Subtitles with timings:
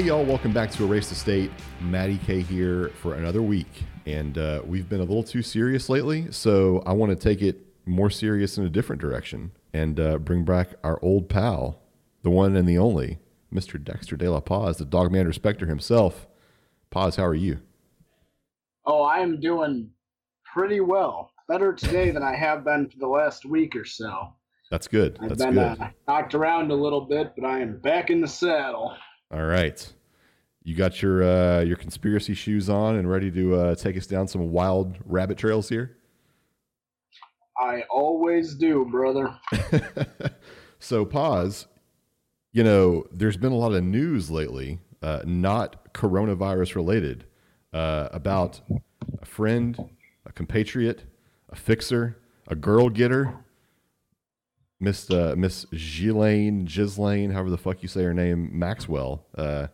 [0.00, 1.50] Hey, y'all, welcome back to Erase the State.
[1.82, 3.84] Maddie K here for another week.
[4.06, 7.66] And uh, we've been a little too serious lately, so I want to take it
[7.84, 11.82] more serious in a different direction and uh, bring back our old pal,
[12.22, 13.18] the one and the only,
[13.52, 13.78] Mr.
[13.84, 16.26] Dexter De La Paz, the Dogman Respecter himself.
[16.88, 17.60] Paz, how are you?
[18.86, 19.90] Oh, I am doing
[20.50, 21.30] pretty well.
[21.46, 24.32] Better today than I have been for the last week or so.
[24.70, 25.18] That's good.
[25.20, 25.78] That's I've been good.
[25.78, 28.96] Uh, knocked around a little bit, but I am back in the saddle.
[29.32, 29.92] All right.
[30.62, 34.28] You got your uh, your conspiracy shoes on and ready to uh, take us down
[34.28, 35.96] some wild rabbit trails here?
[37.58, 39.36] I always do, brother.
[40.78, 41.66] so Paz.
[42.52, 47.24] You know, there's been a lot of news lately, uh, not coronavirus related,
[47.72, 48.60] uh, about
[49.22, 49.78] a friend,
[50.26, 51.04] a compatriot,
[51.48, 53.44] a fixer, a girl getter,
[54.80, 59.68] Miss uh, Miss Ghislaine, Ghislaine, however the fuck you say her name, Maxwell, uh,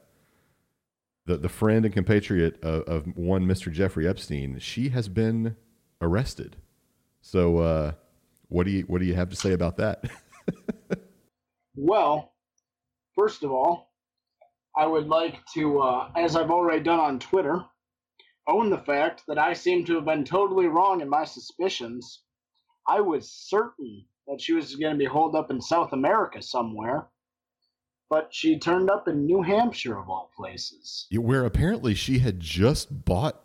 [1.26, 3.70] the the friend and compatriot of, of one Mr.
[3.70, 4.58] Jeffrey Epstein.
[4.58, 5.56] She has been
[6.00, 6.56] arrested.
[7.20, 7.92] So, uh,
[8.48, 10.04] what do you what do you have to say about that?
[11.78, 12.32] Well,
[13.14, 13.92] first of all,
[14.74, 17.62] I would like to, uh, as I've already done on Twitter,
[18.48, 22.22] own the fact that I seem to have been totally wrong in my suspicions.
[22.88, 27.08] I was certain that she was going to be holed up in South America somewhere,
[28.08, 31.06] but she turned up in New Hampshire, of all places.
[31.12, 33.42] Where apparently she had just bought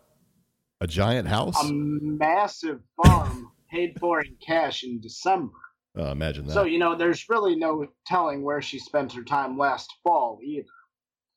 [0.80, 1.62] a giant house.
[1.64, 5.54] A massive farm paid for in cash in December.
[5.98, 6.54] Uh, imagine that.
[6.54, 10.68] So, you know, there's really no telling where she spent her time last fall either.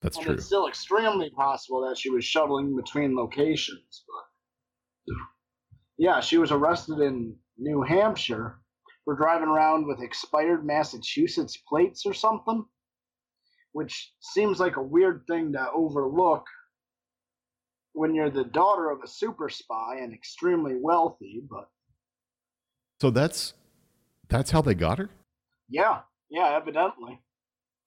[0.01, 0.35] That's and true.
[0.35, 4.05] it's still extremely possible that she was shuttling between locations.
[4.07, 5.17] But
[5.97, 8.61] yeah, she was arrested in New Hampshire
[9.05, 12.65] for driving around with expired Massachusetts plates or something,
[13.75, 16.47] which seems like a weird thing to overlook
[17.93, 21.43] when you're the daughter of a super spy and extremely wealthy.
[21.51, 21.69] But
[23.01, 23.55] So that's
[24.29, 25.11] that's how they got her?
[25.69, 27.21] yeah, yeah, evidently.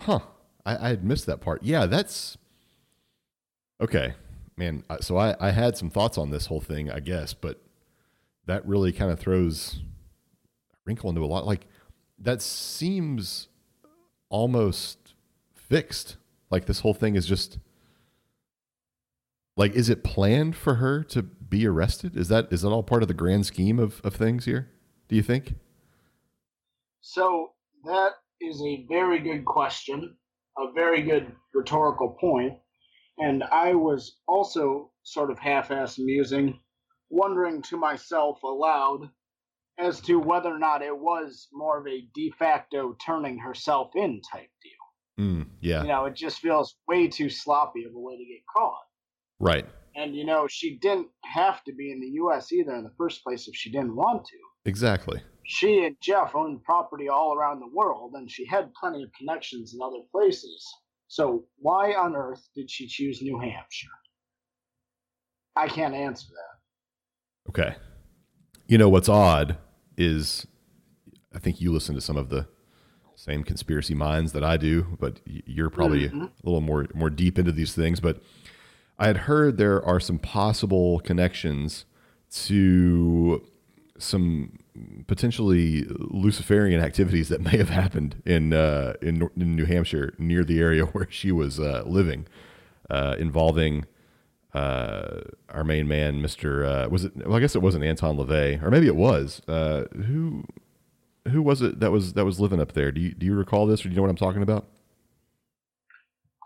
[0.01, 0.19] Huh.
[0.65, 1.63] I, I had missed that part.
[1.63, 2.37] Yeah, that's
[3.81, 4.13] okay,
[4.57, 4.83] man.
[5.01, 7.61] So I, I had some thoughts on this whole thing, I guess, but
[8.45, 9.79] that really kind of throws
[10.73, 11.45] a wrinkle into a lot.
[11.45, 11.67] Like
[12.19, 13.47] that seems
[14.29, 15.06] almost
[15.67, 16.17] fixed.
[16.49, 17.59] Like this whole thing is just
[19.55, 22.15] like, is it planned for her to be arrested?
[22.15, 24.69] Is that is that all part of the grand scheme of, of things here?
[25.09, 25.55] Do you think?
[27.01, 27.51] So
[27.85, 28.11] that
[28.41, 30.15] is a very good question,
[30.57, 32.53] a very good rhetorical point,
[33.17, 36.59] and I was also sort of half-ass musing,
[37.09, 39.09] wondering to myself aloud
[39.79, 44.21] as to whether or not it was more of a de facto turning herself in
[44.31, 44.76] type deal.
[45.19, 45.81] Mm, yeah.
[45.81, 48.81] You know, it just feels way too sloppy of a way to get caught.
[49.39, 49.65] Right.
[49.95, 52.51] And you know, she didn't have to be in the U.S.
[52.51, 55.21] either in the first place if she didn't want to Exactly.
[55.43, 59.73] she and Jeff owned property all around the world, and she had plenty of connections
[59.73, 60.65] in other places.
[61.07, 63.87] So why on earth did she choose New Hampshire?
[65.55, 67.49] I can't answer that.
[67.49, 67.75] Okay.
[68.67, 69.57] You know what's odd
[69.97, 70.45] is
[71.33, 72.47] I think you listen to some of the
[73.27, 76.23] same conspiracy minds that I do, but you're probably Mhm.
[76.27, 78.21] a little more more deep into these things, but
[78.97, 81.85] I had heard there are some possible connections
[82.45, 83.43] to
[83.97, 84.59] some
[85.07, 90.59] potentially Luciferian activities that may have happened in uh, in, in New Hampshire near the
[90.59, 92.27] area where she was uh, living,
[92.89, 93.85] uh, involving
[94.53, 96.65] uh, our main man, Mister.
[96.65, 97.11] Uh, was it?
[97.17, 99.41] Well, I guess it wasn't Anton LaVey, or maybe it was.
[99.47, 100.45] Uh, who
[101.29, 102.91] who was it that was that was living up there?
[102.91, 104.67] Do you do you recall this, or do you know what I'm talking about?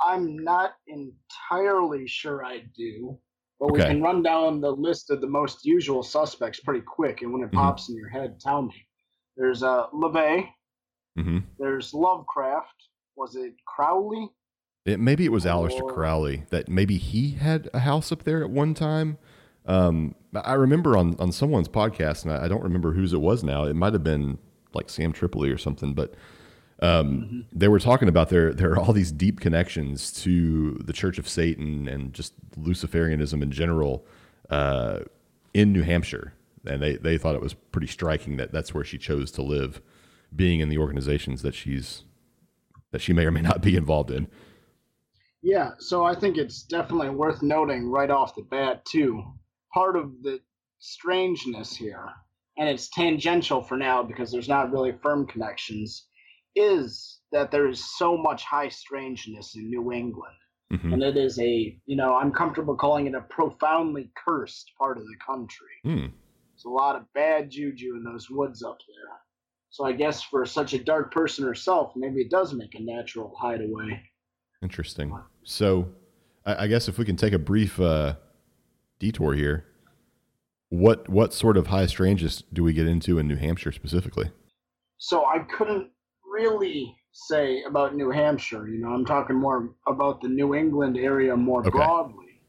[0.03, 3.17] I'm not entirely sure I do,
[3.59, 7.31] but we can run down the list of the most usual suspects pretty quick, and
[7.31, 7.55] when it Mhm.
[7.55, 8.87] pops in your head, tell me.
[9.37, 10.47] There's uh, LaVey.
[11.17, 11.37] Mm-hmm.
[11.59, 12.73] There's Lovecraft.
[13.15, 14.29] Was it Crowley?
[14.85, 18.43] It, maybe it was Aleister Or- Crowley that maybe he had a house up there
[18.43, 19.17] at one time.
[19.67, 23.43] Um, I remember on, on someone's podcast, and I, I don't remember whose it was
[23.43, 23.65] now.
[23.65, 24.39] It might have been
[24.73, 26.13] like Sam Tripoli or something, but
[26.81, 31.19] um, they were talking about there there are all these deep connections to the Church
[31.19, 34.05] of Satan and just Luciferianism in general
[34.49, 34.99] uh,
[35.53, 36.33] in New Hampshire,
[36.65, 39.81] and they they thought it was pretty striking that that's where she chose to live,
[40.35, 42.03] being in the organizations that she's
[42.91, 44.27] that she may or may not be involved in.
[45.41, 49.23] Yeah, so I think it's definitely worth noting right off the bat, too.
[49.73, 50.39] Part of the
[50.79, 52.09] strangeness here,
[52.61, 56.05] and it's tangential for now because there's not really firm connections,
[56.55, 60.35] is that there is so much high strangeness in New England.
[60.71, 60.93] Mhm.
[60.93, 65.03] and it is a you know I'm comfortable calling it a profoundly cursed part of
[65.03, 65.75] the country.
[65.83, 66.07] Hmm.
[66.53, 69.17] There's a lot of bad juju in those woods up there.
[69.69, 73.35] So I guess for such a dark person herself, maybe it does make a natural
[73.37, 74.01] hideaway.
[74.61, 75.13] Interesting.
[75.43, 75.91] So,
[76.45, 78.15] I, I guess if we can take a brief uh,
[78.99, 79.65] detour here,
[80.71, 84.31] what what sort of high strangeness do we get into in New Hampshire specifically?
[84.97, 85.91] So I couldn't
[86.25, 88.67] really say about New Hampshire.
[88.69, 91.71] You know, I'm talking more about the New England area more Okay.
[91.71, 92.39] broadly.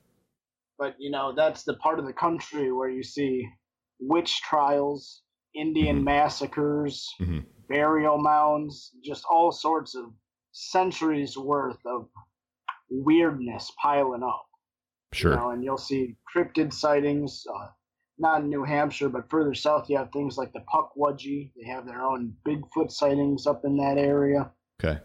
[0.78, 3.44] But you know, that's the part of the country where you see
[3.98, 5.22] witch trials,
[5.54, 6.04] Indian Mhm.
[6.04, 7.44] massacres, Mhm.
[7.68, 10.12] burial mounds, just all sorts of
[10.52, 12.08] centuries worth of
[12.88, 14.46] weirdness piling up.
[15.12, 15.32] Sure.
[15.32, 17.68] You know, and you'll see cryptid sightings, uh,
[18.18, 21.50] not in New Hampshire, but further south, you have things like the Pukwudgie.
[21.56, 24.50] They have their own Bigfoot sightings up in that area.
[24.82, 25.00] Okay.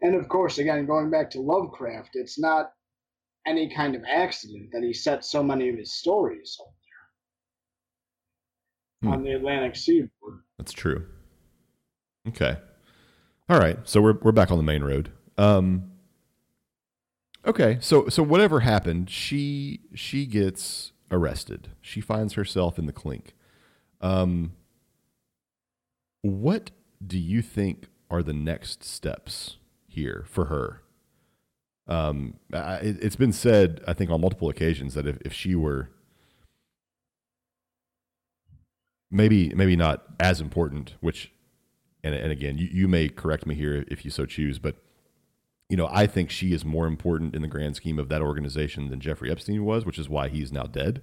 [0.00, 2.72] And of course, again, going back to Lovecraft, it's not
[3.46, 6.72] any kind of accident that he set so many of his stories up
[9.02, 9.14] there Hmm.
[9.14, 10.42] on the Atlantic seaboard.
[10.58, 11.06] That's true.
[12.28, 12.56] Okay.
[13.48, 13.78] All right.
[13.84, 15.10] So we're we're back on the main road.
[15.36, 15.90] Um
[17.44, 17.78] Okay.
[17.80, 21.68] So so whatever happened, she she gets arrested.
[21.80, 23.34] She finds herself in the clink.
[24.00, 24.52] Um
[26.22, 26.70] what
[27.04, 29.56] do you think are the next steps
[29.86, 30.82] here for her?
[31.86, 35.54] Um I, it, it's been said I think on multiple occasions that if, if she
[35.54, 35.90] were
[39.10, 41.32] maybe maybe not as important which
[42.02, 44.76] and, and again you, you may correct me here if you so choose but
[45.72, 48.90] you know i think she is more important in the grand scheme of that organization
[48.90, 51.02] than jeffrey epstein was which is why he's now dead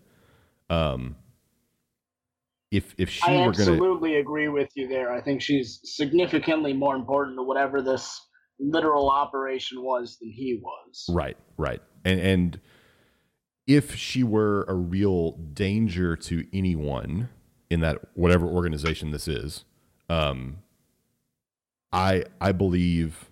[0.69, 1.15] um
[2.71, 5.11] if if she I were going to absolutely agree with you there.
[5.11, 8.27] I think she's significantly more important to whatever this
[8.59, 11.05] literal operation was than he was.
[11.09, 11.81] Right, right.
[12.05, 12.59] And and
[13.65, 17.29] if she were a real danger to anyone
[17.69, 19.65] in that whatever organization this is,
[20.09, 20.59] um,
[21.91, 23.28] I I believe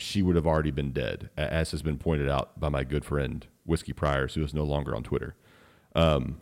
[0.00, 3.46] she would have already been dead, as has been pointed out by my good friend
[3.66, 5.34] Whiskey Priors, who is no longer on Twitter.
[5.94, 6.40] Um,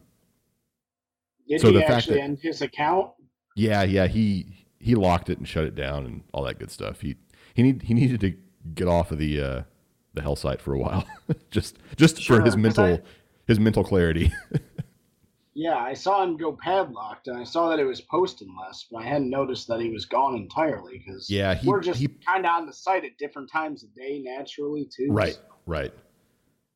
[1.48, 3.12] Did So he the fact actually that- end his account?
[3.56, 7.00] yeah, yeah, he he locked it and shut it down and all that good stuff.
[7.00, 7.16] He
[7.54, 8.34] he need he needed to
[8.74, 9.62] get off of the uh,
[10.12, 11.04] the hell site for a while,
[11.50, 13.02] just just Sure, for his mental I-
[13.46, 14.32] his mental clarity.
[15.58, 18.98] Yeah, I saw him go padlocked, and I saw that it was posting less, but
[18.98, 22.50] I hadn't noticed that he was gone entirely because Yeah, he- we're just kind of
[22.50, 25.08] on the site at different times of day naturally too.
[25.10, 25.94] Right, right.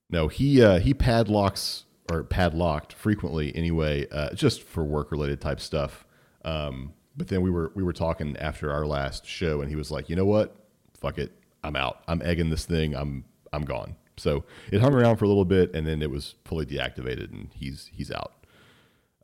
[0.08, 5.60] No, he uh, he padlocks or padlocked frequently anyway, uh, just for work related type
[5.60, 6.06] stuff.
[6.44, 9.90] Um, but then we were we were talking after our last show, and he was
[9.90, 10.56] like, "You know what?
[10.94, 11.32] Fuck it,
[11.62, 12.02] I'm out.
[12.08, 12.94] I'm egging this thing.
[12.96, 16.34] I'm I'm gone." So it hung around for a little bit, and then it was
[16.46, 18.32] fully deactivated, and he's he's out.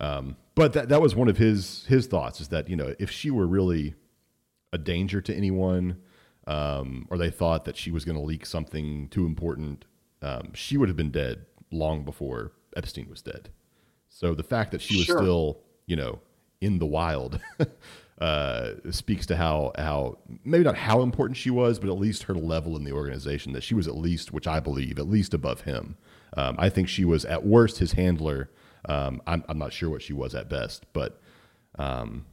[0.00, 3.10] Um, but that that was one of his his thoughts is that you know if
[3.10, 3.94] she were really
[4.72, 5.98] a danger to anyone,
[6.46, 9.84] um, or they thought that she was going to leak something too important,
[10.22, 13.50] um, she would have been dead long before Epstein was dead.
[14.08, 15.18] So the fact that she was Sure.
[15.18, 16.20] still, you know,
[16.60, 17.40] in the wild
[18.18, 22.34] uh, speaks to how how maybe not how important she was, but at least her
[22.34, 23.52] level in the organization.
[23.52, 25.96] That she was at least, which I believe, at least above him.
[26.36, 28.50] Um, I think she was at worst his handler.
[28.88, 31.20] Um, I'm I'm not sure what she was at best, but
[31.78, 32.24] um,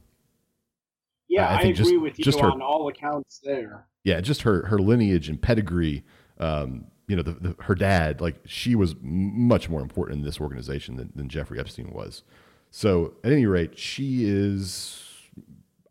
[1.27, 3.85] Yeah, I I, agree just- with you just her- on all accounts there.
[4.03, 6.03] yeah, just her her lineage and pedigree.
[6.39, 10.39] Um, you know, the, the, her dad, like she was much more important in this
[10.39, 12.23] organization than, than Jeffrey Epstein was.
[12.71, 15.03] So, at any rate, she is,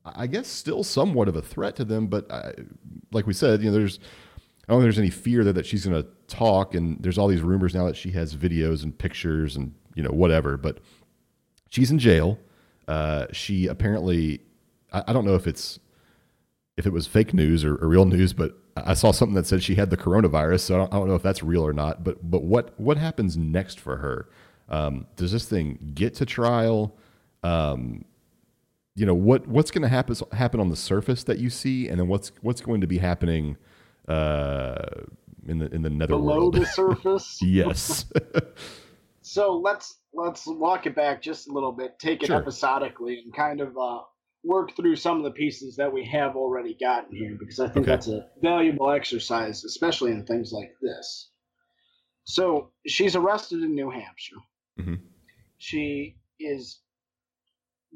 [0.04, 2.06] I guess, still somewhat of a threat to them.
[2.06, 2.54] But I,
[3.12, 3.98] like we said, you know, there's
[4.68, 7.28] I don't think there's any fear there that she's going to talk, and there's all
[7.28, 10.56] these rumors now that she has videos and pictures and you know whatever.
[10.56, 10.78] But
[11.70, 12.38] she's in jail.
[12.88, 14.40] Uh, she apparently,
[14.92, 15.78] I, I don't know if it's
[16.76, 19.62] if it was fake news or, or real news, but I saw something that said
[19.62, 20.60] she had the coronavirus.
[20.60, 22.04] So I don't, I don't know if that's real or not.
[22.04, 24.28] But but what what happens next for her?
[24.68, 26.96] Um, does this thing get to trial?
[27.42, 28.04] Um,
[28.94, 31.98] you know what what's going to happen happen on the surface that you see, and
[31.98, 33.56] then what's what's going to be happening
[34.08, 34.84] uh,
[35.46, 37.38] in the in the netherworld Below the surface.
[37.42, 38.06] yes.
[39.22, 42.36] So let's let's walk it back just a little bit, take it Sure.
[42.36, 44.00] episodically, and kind of uh,
[44.44, 47.86] work through some of the pieces that we have already gotten here, because I think
[47.86, 47.92] Okay.
[47.92, 51.30] that's a valuable exercise, especially in things like this.
[52.24, 54.36] So she's arrested in New Hampshire.
[54.78, 55.00] Mhm.
[55.58, 56.80] She is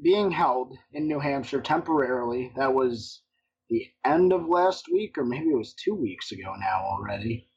[0.01, 2.51] being held in New Hampshire temporarily.
[2.55, 3.21] That was
[3.69, 7.49] the end of last week, or maybe it was two weeks ago now already.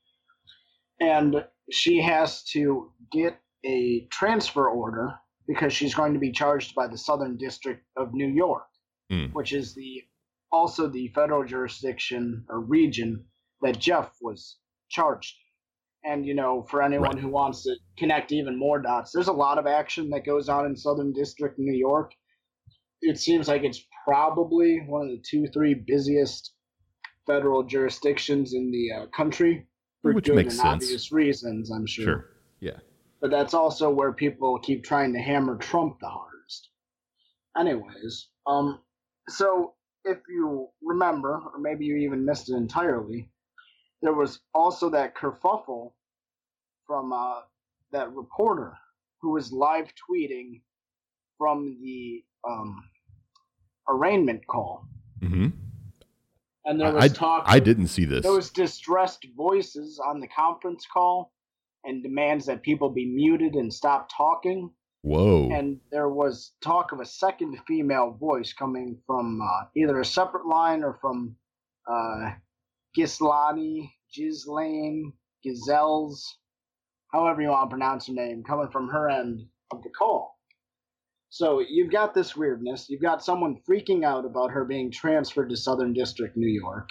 [1.03, 5.15] and she has to get a transfer order
[5.47, 8.67] because she's going to be charged by the Southern District of New York,
[9.11, 9.33] Mm.
[9.33, 10.03] which is the
[10.53, 13.25] also the federal jurisdiction or region
[13.63, 15.37] that Jeff was charged.
[16.05, 17.19] And you know, for anyone Right.
[17.19, 20.67] who wants to connect even more dots, there's a lot of action that goes on
[20.67, 22.13] in Southern District, New York.
[23.03, 26.55] It seems like it's probably one of the two, three busiest
[27.27, 29.67] federal jurisdictions in the uh, country
[30.03, 30.85] for Which good makes and sense.
[30.85, 32.05] obvious reasons, I'm sure.
[32.05, 32.25] Sure.
[33.21, 36.69] But that's also where people keep trying to hammer Trump the hardest.
[37.59, 38.81] Anyways, um,
[39.29, 39.75] so
[40.05, 43.31] if you remember, or maybe you even missed it entirely,
[44.03, 45.93] there was also that kerfuffle
[46.87, 47.41] from uh,
[47.93, 48.73] that reporter
[49.21, 50.63] who was live tweeting
[51.37, 52.83] from the um,
[53.89, 54.87] arraignment call,
[55.21, 55.49] hmm
[56.65, 57.45] and there I, was talk.
[57.47, 58.23] I didn't see this.
[58.23, 61.33] There was distressed voices on the conference call
[61.85, 64.71] and demands that people be muted and stop talking.
[65.03, 65.49] Whoa.
[65.51, 70.47] And there was talk of a second female voice coming from uh, either a separate
[70.47, 71.37] line or from
[71.91, 72.33] uh,
[72.97, 75.13] Gislani, Gislaine,
[75.45, 76.23] Gazelles,
[77.13, 79.41] however you want to pronounce her name, coming from her end
[79.73, 80.39] of the call.
[81.31, 82.87] So you've got this weirdness.
[82.89, 86.89] You've got someone freaking out about her being transferred to Southern District, New York.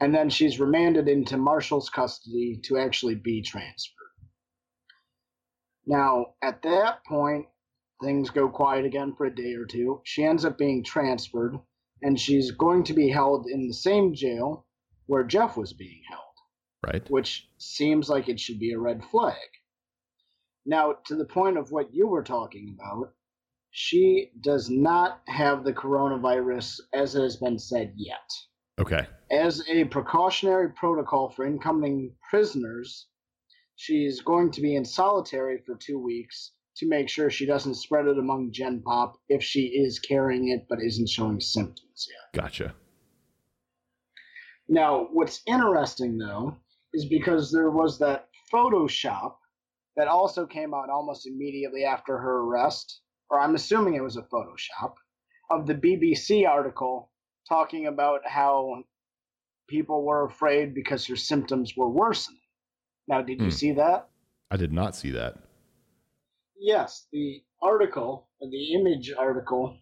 [0.00, 3.94] And then she's remanded into Marshall's custody to actually be transferred.
[5.86, 7.46] Now, at that point,
[8.02, 10.00] things go quiet again for a day or two.
[10.04, 11.58] She ends up being transferred,
[12.02, 14.66] and she's going to be held in the same jail
[15.06, 16.22] where Jeff was being held
[16.86, 17.08] right.
[17.10, 19.36] which seems like it should be a red flag.
[20.66, 23.14] Now, to the point of what you were talking about,
[23.70, 28.30] she does not have the coronavirus as it has been said yet.
[28.78, 29.06] Okay.
[29.30, 33.06] As a precautionary protocol for incoming prisoners,
[33.76, 38.06] she's going to be in solitary for two weeks to make sure she doesn't spread
[38.06, 42.40] it among Gen Pop if she is carrying it but isn't showing symptoms yet.
[42.42, 42.74] Gotcha.
[44.68, 46.56] Now, what's interesting though
[46.92, 49.34] is because there was that Photoshop
[49.96, 54.22] that also came out almost immediately after her arrest, or I'm assuming it was a
[54.22, 54.94] Photoshop,
[55.50, 57.10] of the BBC article
[57.48, 58.82] talking about how
[59.68, 62.40] people were afraid because her symptoms were worsening.
[63.06, 63.50] Now, did you Hmm.
[63.50, 64.08] see that?
[64.50, 65.36] I did not see that.
[66.58, 69.76] Yes, the article, the image article,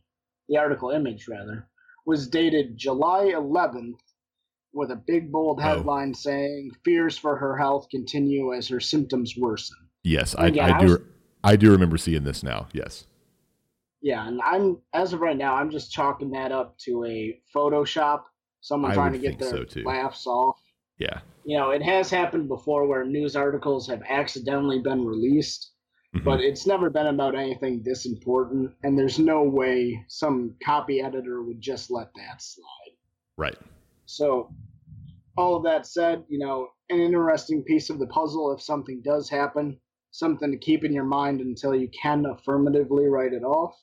[0.49, 1.69] the article image rather,
[2.05, 4.01] was dated July 11th
[4.73, 5.63] with a big bold Oh.
[5.63, 9.77] headline saying fears for her health continue as her symptoms worsen.
[10.05, 10.87] Yes, I, I I do.
[10.87, 11.01] was-
[11.43, 12.67] I do remember seeing this now.
[12.73, 13.07] Yes.
[14.03, 18.23] Yeah, and I'm as of right now, I'm just chalking that up to a Photoshop.
[18.61, 20.61] Someone I trying to get their so, laughs off.
[20.99, 21.21] Yeah.
[21.45, 25.73] You know, it has happened before where news articles have accidentally been released,
[26.15, 26.25] Mhm.
[26.25, 31.43] but it's never been about anything this important, and there's no way some copy editor
[31.43, 32.97] would just let that slide.
[33.39, 33.59] right.
[34.07, 34.51] So,
[35.37, 39.29] all of that said, you know, an interesting piece of the puzzle if something does
[39.29, 39.79] happen,
[40.11, 43.77] something to keep in your mind until you can affirmatively write it off.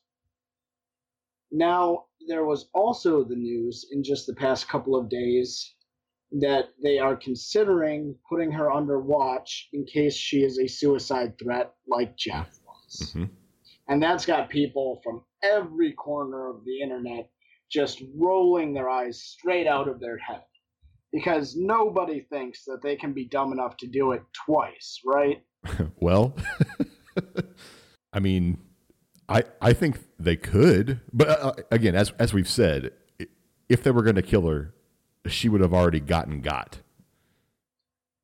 [1.54, 5.76] Now, there was also the news in just the past couple of days
[6.40, 11.76] that they are considering putting her under watch in case she is a suicide threat
[11.88, 13.12] like Jeff was.
[13.14, 13.26] hmm
[13.88, 17.30] And that's got people from every corner of the internet
[17.72, 20.44] just rolling their eyes straight out of their head.
[21.12, 25.44] Because nobody thinks that they can be dumb enough to do it twice, right?
[26.00, 26.36] well,
[28.14, 28.58] I mean,
[29.34, 32.92] I I think they could, but uh, again, as as we've said,
[33.68, 34.76] if they were going to kill her,
[35.28, 36.80] she would have already gotten got.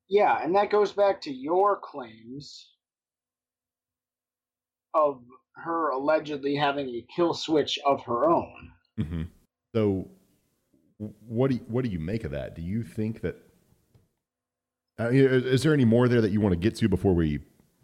[0.08, 2.74] Yeah, and that goes back to your claims
[4.94, 5.24] of
[5.54, 8.72] her allegedly having a kill switch of her own.
[8.98, 9.24] hmm
[9.74, 10.10] So,
[10.98, 12.56] what do you, what do you make of that?
[12.56, 13.36] Do you think that?
[15.00, 17.16] I mean, is is there any more there that you want to get to before
[17.16, 17.40] we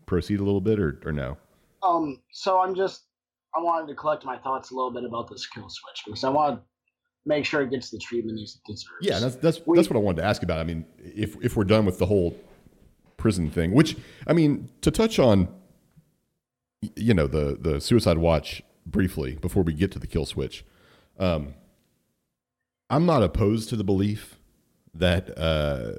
[0.06, 1.38] proceed a little bit, or or no?
[1.82, 3.06] Um, so I'm just
[3.58, 6.30] I wanted to collect my thoughts a little bit about this kill switch because I
[6.30, 6.66] want to
[7.26, 8.88] make sure it gets the treatment it deserves.
[9.02, 10.60] Yeah, that's that's We- that's what I wanted to ask about.
[10.60, 12.38] I mean, if if we're done with the whole
[13.18, 13.96] prison thing, which
[14.28, 15.48] I mean, to touch on,
[16.96, 20.66] you know, the the suicide watch briefly before we get to the kill switch.
[21.18, 21.54] Um,
[22.90, 24.38] I'm not opposed to the belief
[24.94, 25.94] that uh,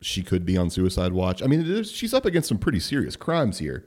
[0.00, 1.42] she could be on suicide watch.
[1.42, 3.84] I mean, she's up against some pretty serious crimes here.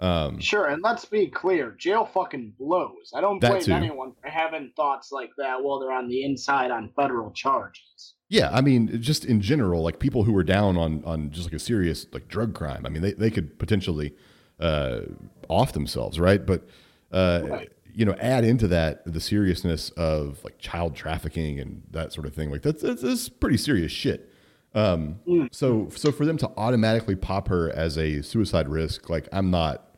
[0.00, 3.12] Um, Sure, and let's be clear, jail fucking blows.
[3.14, 3.72] I don't blame too.
[3.72, 8.14] anyone for having thoughts like that while they're on the inside on federal charges.
[8.28, 11.52] Yeah, I mean, just in general, like people who are down on on just like
[11.54, 12.84] a serious like drug crime.
[12.84, 14.14] I mean, they they could potentially
[14.58, 15.02] uh,
[15.48, 16.44] off themselves, right?
[16.44, 16.66] But
[17.12, 17.72] uh, Right.
[17.92, 22.34] you know, add into that the seriousness of like child trafficking and that sort of
[22.34, 22.50] thing.
[22.50, 24.28] Like that's that's, that's pretty serious shit.
[24.74, 25.54] Um, Mm.
[25.54, 29.96] so so for them to automatically pop her as a suicide risk, like I'm not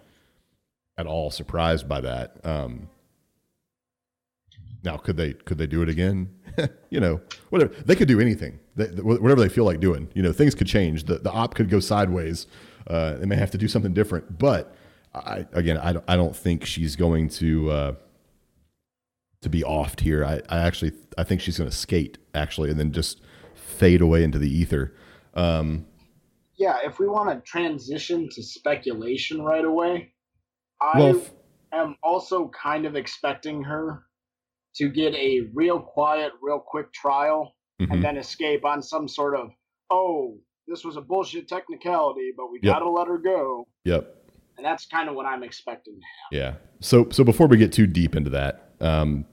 [0.98, 2.36] at all surprised by that.
[2.44, 2.88] Um,
[4.84, 6.30] now, could they could they do it again?
[6.90, 10.08] you know, whatever they could do anything, they, whatever they feel like doing.
[10.14, 11.04] You know, things could change.
[11.04, 12.46] The the op could go sideways.
[12.86, 14.38] Uh, they may have to do something different.
[14.38, 14.74] But
[15.14, 17.94] I again, I don't, I don't think she's going to uh,
[19.42, 20.24] to be offed here.
[20.24, 23.20] I, I actually I think she's going to skate actually, and then just
[23.76, 24.94] fade away into the ether.
[25.34, 25.86] Um,
[26.58, 30.12] Yeah, if we want to transition to speculation right away,
[30.80, 31.30] I well, f-
[31.72, 34.02] am also kind of expecting her
[34.76, 37.92] to get a real quiet, real quick trial mhm.
[37.92, 39.50] and then escape on some sort of,
[39.90, 42.74] oh, this was a bullshit technicality, but we Yep.
[42.74, 43.66] gotta let her go.
[43.84, 44.12] yep.
[44.58, 46.00] And that's kind of what I'm expecting.
[46.32, 46.54] Yeah.
[46.80, 49.26] So so before we get too deep into that, um,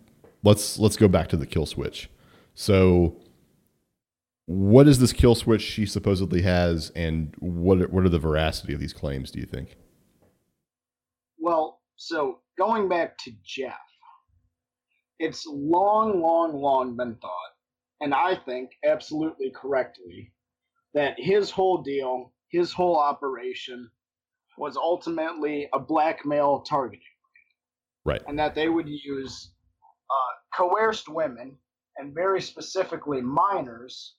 [0.43, 2.09] let's let's go back to the kill switch.
[2.55, 3.15] So
[4.45, 8.73] what is this kill switch she supposedly has, and what are, what are the veracity
[8.73, 9.31] of these claims?
[9.31, 9.77] Do you think?
[11.39, 13.79] Well, so going back to Jeff,
[15.19, 17.31] it's long, long, long been thought,
[18.01, 20.33] and I think absolutely correctly,
[20.93, 23.89] that his whole deal, his whole operation,
[24.57, 27.01] was ultimately a blackmail targeting.
[28.05, 28.21] Right.
[28.27, 29.53] And that they would use
[30.09, 31.57] uh, coerced women,
[31.97, 34.15] and very specifically minors,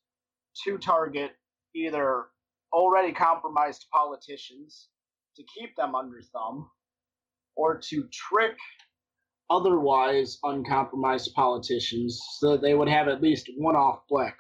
[0.64, 1.32] to target
[1.75, 2.26] either
[2.73, 4.88] already compromised politicians
[5.37, 6.70] to keep them under thumb
[7.57, 8.57] or to trick
[9.50, 14.38] otherwise uncompromised politicians so that they would have at least one off blackmail.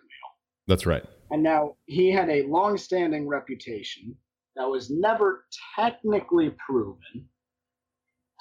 [0.66, 1.04] That's right.
[1.30, 4.16] And now he had a long standing reputation
[4.56, 5.44] that was never
[5.76, 7.28] technically proven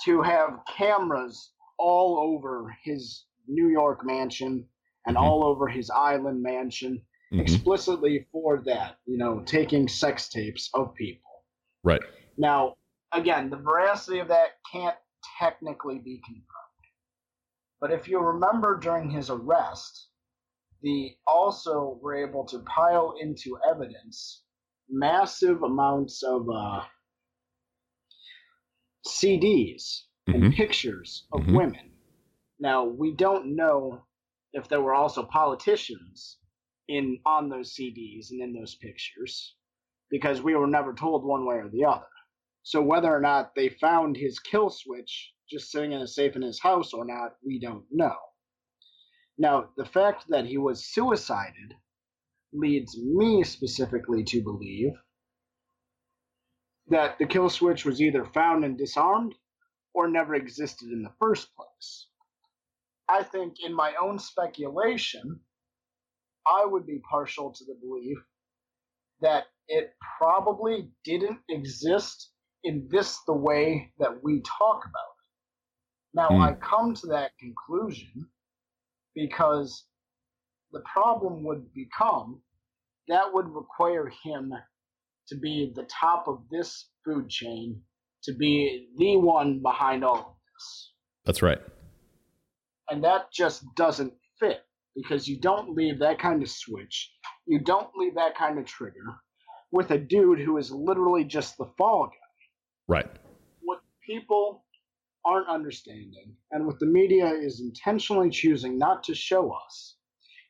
[0.05, 4.65] to have cameras all over his New York mansion
[5.05, 5.21] and Mhm.
[5.21, 7.41] all over his island mansion Mhm.
[7.41, 11.43] explicitly for that, you know, taking sex tapes of people.
[11.83, 12.01] Right.
[12.37, 12.77] Now,
[13.11, 14.97] again, the veracity of that can't
[15.39, 16.47] technically be confirmed.
[17.81, 20.09] But if you remember during his arrest,
[20.81, 24.43] the also were able to pile into evidence
[24.89, 26.85] massive amounts of uh,
[29.07, 30.55] CDs and Mhm.
[30.55, 31.55] pictures of Mhm.
[31.55, 31.97] women.
[32.59, 34.05] Now, we don't know
[34.53, 36.37] if there were also politicians
[36.93, 39.55] in on those CDs and in those pictures
[40.09, 42.05] because we were never told one way or the other.
[42.63, 46.41] So whether or not they found his kill switch just sitting in a safe in
[46.41, 48.15] his house or not, we don't know.
[49.37, 51.73] Now, the fact that he was suicided
[52.53, 54.91] leads me specifically to believe
[56.87, 59.33] that the kill switch was either found and disarmed
[59.93, 62.07] or never existed in the first place.
[63.09, 65.39] I think, in my own speculation,
[66.47, 68.17] I would be partial to the belief
[69.21, 72.31] that it probably didn't exist
[72.63, 76.15] in this the way that we talk about it.
[76.15, 76.41] Now, Hmm.
[76.41, 78.29] I come to that conclusion
[79.15, 79.85] because
[80.71, 82.41] the problem would become
[83.07, 84.53] that would require him
[85.27, 87.81] to be the top of this food chain,
[88.23, 90.93] to be the one behind all of this.
[91.25, 91.61] That's right.
[92.89, 97.11] And that just doesn't fit because you don't leave that kind of switch,
[97.45, 99.05] you don't leave that kind of trigger
[99.71, 102.45] with a dude who is literally just the fall guy.
[102.87, 103.09] Right.
[103.61, 104.65] What people
[105.25, 109.95] aren't understanding, and what the media is intentionally choosing not to show us,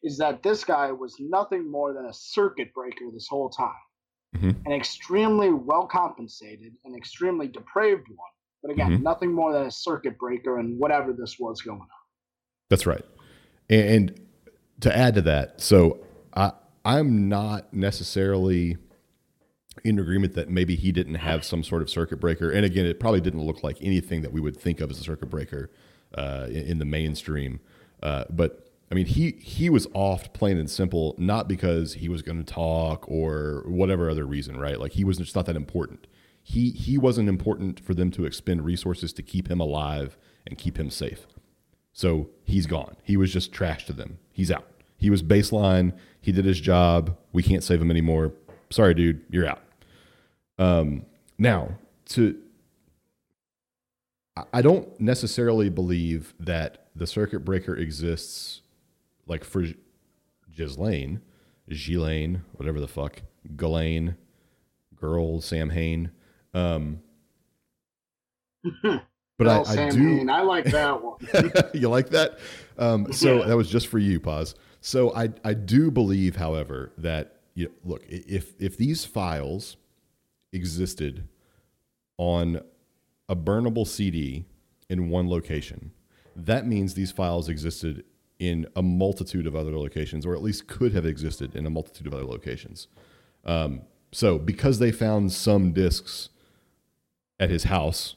[0.03, 3.71] is that this guy was nothing more than a circuit breaker this whole time.
[4.35, 4.65] Mm-hmm.
[4.65, 8.31] An extremely well compensated and extremely depraved one.
[8.63, 9.01] But again, Mhm.
[9.03, 11.87] nothing more than a circuit breaker and whatever this was going on.
[12.69, 13.05] That's right.
[13.69, 14.19] And
[14.81, 16.51] to add to that, so I
[16.85, 18.77] I'm not necessarily
[19.83, 22.51] in agreement that maybe he didn't have some sort of circuit breaker.
[22.51, 25.03] And again, it probably didn't look like anything that we would think of as a
[25.03, 25.71] circuit breaker
[26.15, 27.59] uh, in, in the mainstream.
[28.01, 32.21] Uh, but I mean, he he was off plain and simple, not because he was
[32.21, 34.79] going to talk or whatever other reason, right?
[34.79, 36.05] Like he was just not that important.
[36.43, 40.77] He he wasn't important for them to expend resources to keep him alive and keep
[40.77, 41.25] him safe.
[41.93, 42.95] So he's gone.
[43.03, 44.17] He was just trash to them.
[44.31, 44.67] He's out.
[44.97, 45.93] He was baseline.
[46.21, 47.17] He did his job.
[47.31, 48.33] We can't save him anymore.
[48.69, 49.21] Sorry, dude.
[49.29, 49.61] You're out.
[50.57, 51.05] Um,
[51.37, 51.77] now
[52.09, 52.37] to
[54.51, 58.61] I- don't necessarily believe that the circuit breaker exists
[59.27, 59.63] like for
[60.55, 61.21] Ghislaine,
[61.69, 63.21] Ghislaine, whatever the fuck,
[63.55, 64.15] Ghislaine,
[64.95, 66.11] girl, Sam Hain.
[66.53, 67.01] Um,
[69.37, 70.29] but Well, I, I do.
[70.29, 71.17] I like that one.
[71.73, 72.39] you like that?
[72.77, 73.47] Um, so Yeah.
[73.47, 74.55] that was just for you, Paz.
[74.81, 79.77] So I I do believe, however, that you look if if these files
[80.51, 81.27] existed
[82.17, 82.61] on
[83.29, 84.45] a burnable CD
[84.89, 85.91] in one location,
[86.35, 88.03] that means these files existed
[88.39, 92.05] in a multitude of other locations, or at least could have existed in a multitude
[92.07, 92.87] of other locations.
[93.45, 96.29] Um, so because they found some discs
[97.39, 98.15] at his house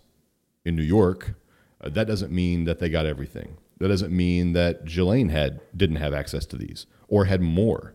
[0.66, 1.34] in New York,
[1.80, 3.56] uh, that doesn't mean that they got everything.
[3.78, 7.94] That doesn't mean that Jelaine had didn't have access to these or had more.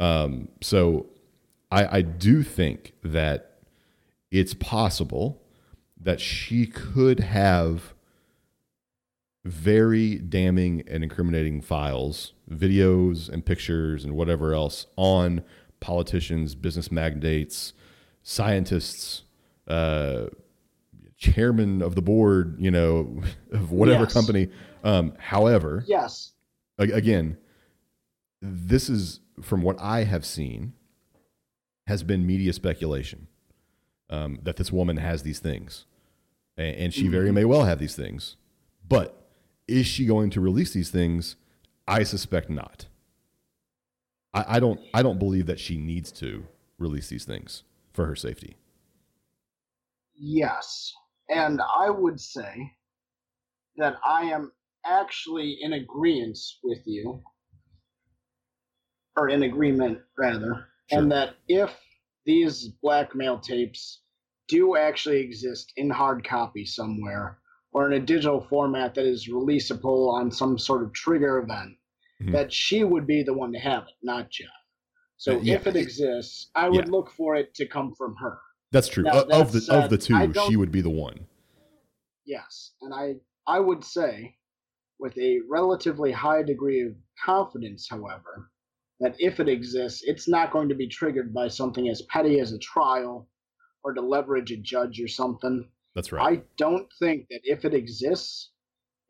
[0.00, 1.06] Um, so
[1.70, 3.58] I, I do think that
[4.30, 5.40] it's possible
[6.00, 7.94] that she could have
[9.44, 15.42] very damning and incriminating files, videos and pictures and whatever else on
[15.80, 17.72] politicians, business magnates,
[18.22, 19.22] scientists,
[19.68, 20.26] uh,
[21.20, 24.12] chairman of the board, you know, of whatever Yes.
[24.12, 24.48] company.
[24.82, 26.32] Um, however, yes.
[26.78, 27.36] a- again,
[28.42, 30.72] this is from what I have seen
[31.86, 33.26] has been media speculation
[34.08, 35.84] um, that this woman has these things,
[36.56, 38.36] and, and she very may well have these things,
[38.88, 39.28] but
[39.68, 41.36] is she going to release these things?
[41.86, 42.86] I suspect not.
[44.32, 44.80] I, I don't.
[44.94, 46.44] I don't believe that she needs to
[46.78, 48.56] release these things for her safety.
[50.14, 50.94] Yes.
[51.30, 52.72] And I would say
[53.76, 54.52] that I am
[54.84, 57.22] actually in agreement with you,
[59.16, 60.98] or in agreement, rather, Sure.
[60.98, 61.70] and that if
[62.24, 64.02] these blackmail tapes
[64.48, 67.38] do actually exist in hard copy somewhere,
[67.72, 71.76] or in a digital format that is releasable on some sort of trigger event,
[72.20, 72.32] Mhm.
[72.32, 74.48] that she would be the one to have it, not Jeff.
[75.16, 75.54] So Uh, yeah.
[75.54, 76.90] if it exists, I would Yeah.
[76.90, 78.40] look for it to come from her.
[78.72, 79.06] That's true.
[79.08, 81.26] Of, the of the two, she would be the one.
[82.24, 83.14] Yes, and I
[83.46, 84.36] I would say
[85.00, 88.50] with a relatively high degree of confidence, however,
[89.00, 92.52] that if it exists, it's not going to be triggered by something as petty as
[92.52, 93.28] a trial
[93.82, 95.68] or to leverage a judge or something.
[95.94, 96.38] That's right.
[96.38, 98.50] I don't think that if it exists,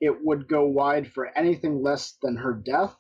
[0.01, 2.97] it would go wide for anything less than her death,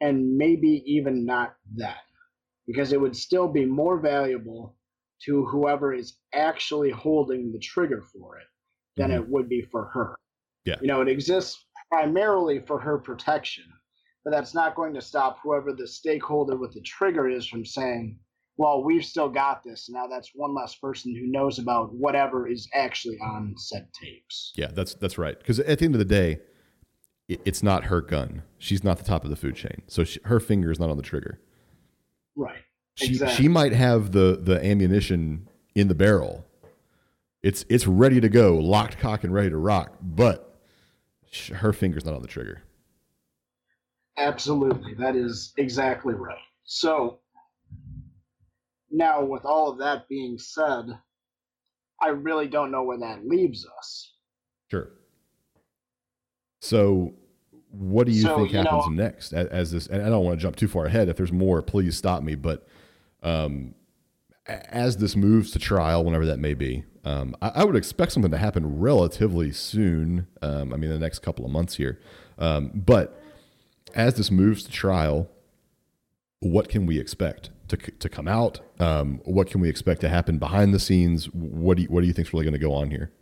[0.00, 2.02] and maybe even not that,
[2.66, 4.76] because it would still be more valuable
[5.26, 8.46] to whoever is actually holding the trigger for it
[8.96, 9.16] than Mhm.
[9.16, 10.16] it would be for her.
[10.64, 10.76] Yeah.
[10.80, 13.64] You know, it exists primarily for her protection,
[14.24, 18.18] but that's not going to stop whoever the stakeholder with the trigger is from saying,
[18.56, 19.88] well, we've still got this.
[19.88, 24.52] Now that's one less person who knows about whatever is actually on said tapes.
[24.54, 25.38] Yeah, that's that's right.
[25.38, 26.40] Because at the end of the day,
[27.26, 28.42] it, it's not her gun.
[28.58, 30.98] She's not the top of the food chain, so she, her finger is not on
[30.98, 31.40] the trigger.
[32.36, 32.60] Right.
[33.00, 33.36] She Exactly.
[33.36, 36.44] she might have the the ammunition in the barrel.
[37.42, 39.92] It's it's ready to go, locked, cock, and ready to rock.
[40.02, 40.58] But
[41.30, 42.62] sh- her finger's not on the trigger.
[44.18, 44.94] Absolutely.
[44.94, 46.36] That is exactly right.
[46.64, 47.20] So,
[48.90, 50.84] now with all of that being said,
[52.02, 54.12] I really don't know where that leaves us.
[54.70, 54.90] Sure.
[56.60, 57.14] So,
[57.70, 59.32] what do you So, think you happens know- next?
[59.32, 61.08] As, as this, and I don't want to jump too far ahead.
[61.08, 62.34] If there's more, please stop me.
[62.34, 62.66] But
[63.22, 63.74] um,
[64.46, 68.30] as this moves to trial, whenever that may be, um, I, I would expect something
[68.30, 70.26] to happen relatively soon.
[70.42, 72.00] Um, I mean, the next couple of months here.
[72.38, 73.22] Um, but
[73.94, 75.30] as this moves to trial,
[76.40, 78.60] what can we expect to, to come out?
[78.78, 81.26] Um, what can we expect to happen behind the scenes?
[81.26, 83.12] What do you, what do you think is really going to go on here?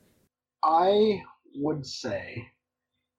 [0.65, 1.21] I
[1.57, 2.47] would say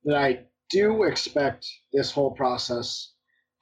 [0.05, 0.39] that I
[0.69, 3.13] do expect this whole process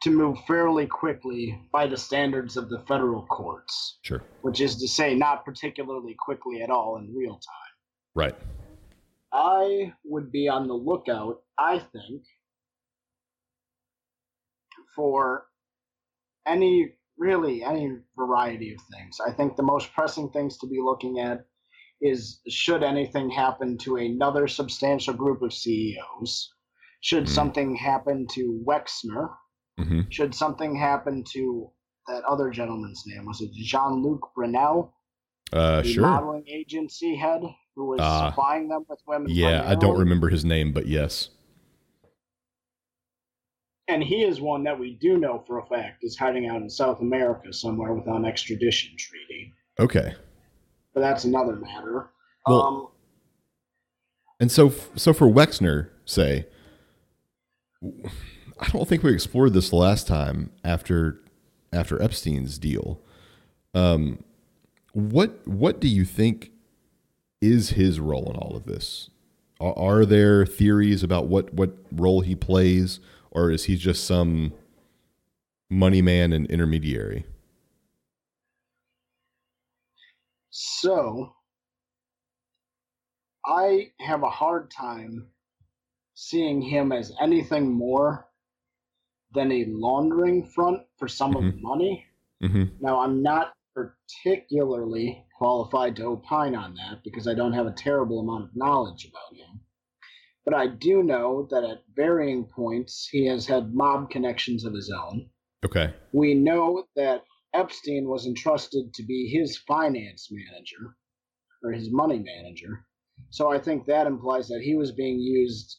[0.02, 4.22] to move fairly quickly by the standards of the federal courts, Sure.
[4.42, 7.74] which is to say, not particularly quickly at all in real time.
[8.16, 8.36] Right.
[9.32, 12.24] I would be on the lookout, I think,
[14.96, 15.48] for
[16.46, 19.18] any really any variety of things.
[19.26, 21.46] I think the most pressing things to be looking at
[22.00, 26.54] is should anything happen to another substantial group of CEOs?
[27.02, 27.30] Should Mhm.
[27.30, 29.36] something happen to Wexner?
[29.78, 31.70] Hmm Should something happen to
[32.08, 33.26] that other gentleman's name?
[33.26, 34.94] Was it Jean Luc Brunel?
[35.54, 36.02] Uh, the sure.
[36.04, 37.42] modeling agency head
[37.76, 38.30] who was Ah.
[38.30, 39.28] supplying them with women.
[39.30, 41.30] Yeah, I don't remember his name, but yes.
[43.90, 46.70] And he is one that we do know for a fact is hiding out in
[46.70, 49.54] South America somewhere without an extradition treaty.
[49.80, 50.13] Okay.
[50.94, 52.10] But that's another matter.
[52.46, 52.88] Well- um,
[54.42, 56.46] And so, so for Wexner, say,
[58.60, 61.22] I don't think we explored this last time after
[61.74, 63.02] after Epstein's deal.
[63.74, 64.24] Um,
[64.93, 66.52] what what do you think
[67.41, 69.10] is his role in all of this?
[69.60, 73.00] Are, are there theories about what what role he plays,
[73.32, 74.54] or is he just some
[75.70, 77.26] money man and intermediary?
[80.50, 81.34] So,
[83.46, 85.28] I have a hard time
[86.15, 88.27] seeing him as anything more
[89.34, 91.48] than a laundering front for some mm-hmm.
[91.48, 92.06] of the money.
[92.44, 92.63] Mm-hmm.
[92.80, 98.20] Now, I'm not particularly qualified to opine on that because I don't have a terrible
[98.20, 99.62] amount of knowledge about him.
[100.46, 104.90] But I do know that at varying points he has had mob connections of his
[104.90, 105.30] own.
[105.66, 105.94] Okay.
[106.13, 110.96] We know that Epstein was entrusted to be his finance manager
[111.63, 112.86] or his money manager.
[113.30, 115.78] So I think that implies that he was being used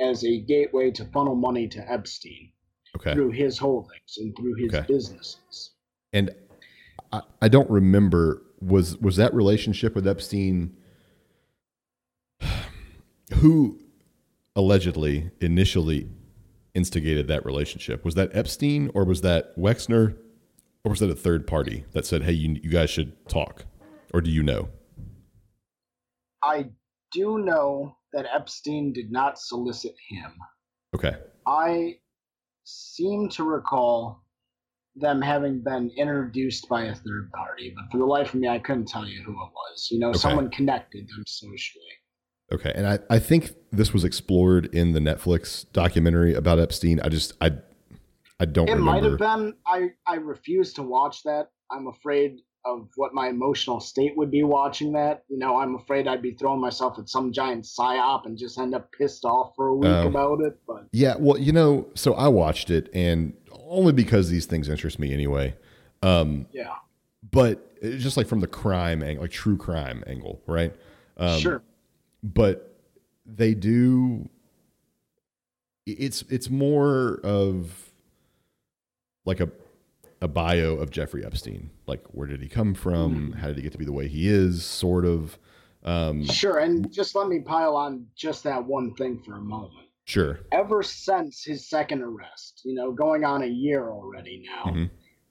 [0.00, 2.52] as a gateway to funnel money to Epstein
[2.96, 3.14] okay.
[3.14, 4.84] through his holdings and through his okay.
[4.86, 5.72] businesses.
[6.12, 6.34] And
[7.12, 10.76] I, I don't remember was was that relationship with Epstein
[13.34, 13.80] who
[14.56, 16.08] allegedly initially
[16.74, 18.04] instigated that relationship?
[18.04, 20.16] Was that Epstein or was that Wexner
[20.84, 23.64] or was that a third party that said, "Hey, you, you guys should talk"?
[24.12, 24.68] Or do you know?
[26.42, 26.70] I
[27.10, 30.32] do know that Epstein did not solicit him.
[30.94, 31.16] Okay.
[31.46, 31.96] I
[32.64, 34.24] seem to recall
[34.96, 38.58] them having been introduced by a third party, but for the life of me, I
[38.58, 39.88] couldn't tell you who it was.
[39.90, 40.18] You know, okay.
[40.18, 41.82] someone connected them socially.
[42.52, 47.00] Okay, and I, I think this was explored in the Netflix documentary about Epstein.
[47.00, 47.52] I just I
[48.38, 48.68] I don't.
[48.68, 48.92] It remember.
[48.92, 49.54] might have been.
[49.66, 51.48] I I refuse to watch that.
[51.70, 55.24] I'm afraid of what my emotional state would be watching that.
[55.28, 58.74] You know, I'm afraid I'd be throwing myself at some giant psyop and just end
[58.74, 60.58] up pissed off for a week um, about it.
[60.66, 64.98] But yeah, well, you know, so I watched it, and only because these things interest
[64.98, 65.54] me anyway.
[66.02, 66.74] Um, yeah.
[67.30, 70.74] But just like from the crime angle, like true crime angle, right?
[71.16, 71.62] Um, sure.
[72.22, 72.78] But
[73.26, 74.28] they do.
[75.86, 77.92] It's it's more of
[79.26, 79.50] like a
[80.20, 81.70] a bio of Jeffrey Epstein.
[81.86, 83.32] Like, where did he come from?
[83.32, 83.38] Mm.
[83.38, 84.64] How did he get to be the way he is?
[84.64, 85.38] Sort of.
[85.84, 89.88] Um, sure, and just let me pile on just that one thing for a moment.
[90.06, 90.40] Sure.
[90.52, 94.84] Ever since his second arrest, you know, going on a year already now, mm-hmm.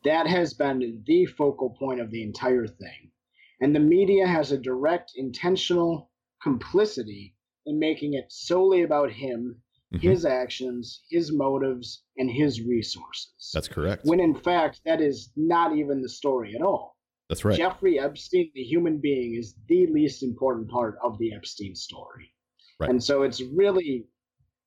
[0.03, 3.11] that has been the focal point of the entire thing.
[3.61, 9.62] And the media has a direct, intentional complicity in making it solely about him
[9.93, 10.07] mm-hmm.
[10.07, 13.51] his actions, his motives, and his resources.
[13.53, 14.05] That's correct.
[14.05, 16.97] When in fact, that is not even the story at all.
[17.29, 17.57] That's right.
[17.57, 22.29] Jeffrey Epstein, the human being, is the least important part of the Epstein story.
[22.79, 22.89] Right.
[22.89, 24.07] And so it's really,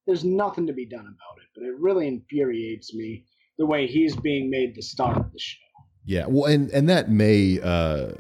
[0.06, 3.24] there's nothing to be done about it, but it really infuriates me
[3.58, 5.58] the way he's being made the star of the show.
[6.04, 6.26] Yeah.
[6.28, 8.12] Well, and, and that may, uh,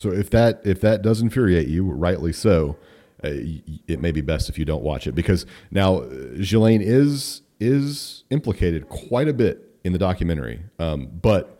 [0.00, 2.76] so if that, if that does infuriate you, rightly so,
[3.24, 3.30] uh,
[3.86, 8.88] it may be best if you don't watch it because now Ghislaine is is implicated
[8.88, 11.58] quite a bit in the documentary, um, but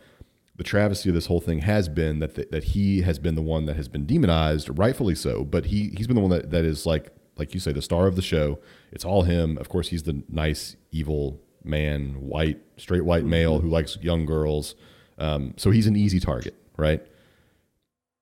[0.57, 3.43] the travesty of this whole thing has been that the, that he has been the
[3.43, 5.45] one that has been demonized, rightfully so.
[5.45, 8.07] But he he's been the one that, that is like like you say the star
[8.07, 8.59] of the show.
[8.93, 9.57] It's all him.
[9.59, 14.75] Of course, he's the nice evil man, white straight white male who likes young girls.
[15.17, 17.05] Um, so he's an easy target, right?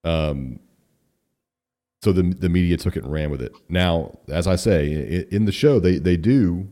[0.04, 0.60] Um,
[2.06, 3.52] so the the media took it and ran with it.
[3.68, 6.68] Now, as I say in the show, they they do,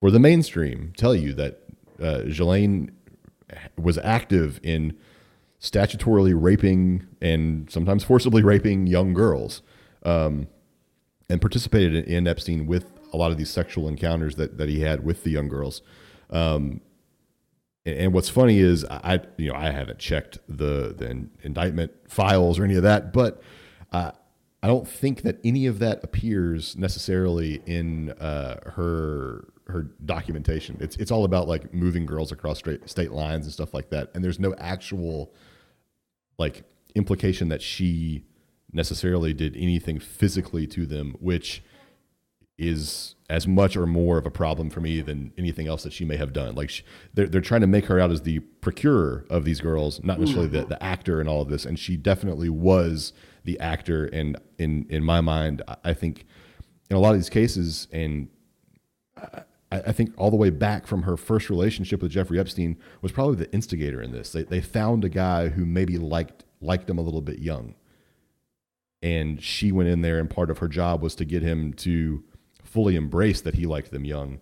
[0.00, 1.60] or the mainstream tell you that
[2.02, 2.22] uh,
[3.76, 4.98] was active in
[5.60, 9.62] statutorily raping and sometimes forcibly raping young girls,
[10.02, 10.48] um,
[11.30, 15.04] and participated in Epstein with a lot of these sexual encounters that that he had
[15.04, 15.82] with the young girls.
[16.30, 16.80] Um,
[17.86, 22.64] and what's funny is I you know I haven't checked the the indictment files or
[22.64, 23.40] any of that, but
[23.92, 24.10] uh,
[24.62, 30.76] I don't think that any of that appears necessarily in uh, her her documentation.
[30.80, 34.10] It's it's all about like moving girls across straight, state lines and stuff like that.
[34.14, 35.32] And there's no actual
[36.38, 36.62] like
[36.94, 38.24] implication that she
[38.72, 41.62] necessarily did anything physically to them, which
[42.58, 46.04] is as much or more of a problem for me than anything else that she
[46.04, 46.54] may have done.
[46.54, 50.02] Like she, they're they're trying to make her out as the procurer of these girls,
[50.04, 51.64] not necessarily the, the actor and all of this.
[51.64, 53.12] And she definitely was
[53.44, 54.06] the actor.
[54.06, 56.26] And in in my mind, I think
[56.90, 58.28] in a lot of these cases, and
[59.70, 63.12] I, I think all the way back from her first relationship with Jeffrey Epstein was
[63.12, 64.32] probably the instigator in this.
[64.32, 67.74] They they found a guy who maybe liked liked him a little bit young.
[69.02, 72.22] and she went in there, and part of her job was to get him to
[72.62, 74.40] fully embrace that he liked them young,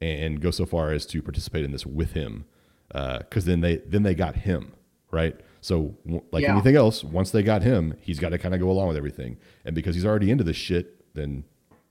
[0.00, 2.44] and go so far as to participate in this with him,
[2.88, 4.72] because uh, then they then they got him
[5.10, 5.40] right.
[5.62, 5.96] So
[6.32, 6.52] like yeah.
[6.52, 9.38] anything else, once they got him, he's got to kind of go along with everything,
[9.64, 11.44] and because he's already into this shit, then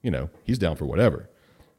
[0.04, 1.30] you know he's down for whatever.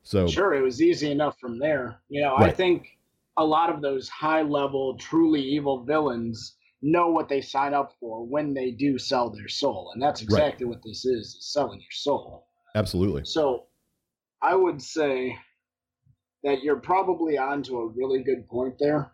[0.03, 2.01] So sure, it was easy enough from there.
[2.09, 2.49] You know, right.
[2.49, 2.89] I think
[3.37, 8.27] a lot of those high level, truly evil villains know what they sign up for
[8.27, 10.75] when they do sell their soul, and that's exactly right.
[10.75, 12.47] what this is: is selling your soul.
[12.75, 13.27] Absolutely.
[13.27, 13.67] So,
[14.41, 15.37] I would say
[16.43, 19.13] that you're probably onto a really good point there,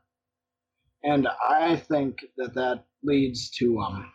[1.05, 4.11] and I think that that leads to um,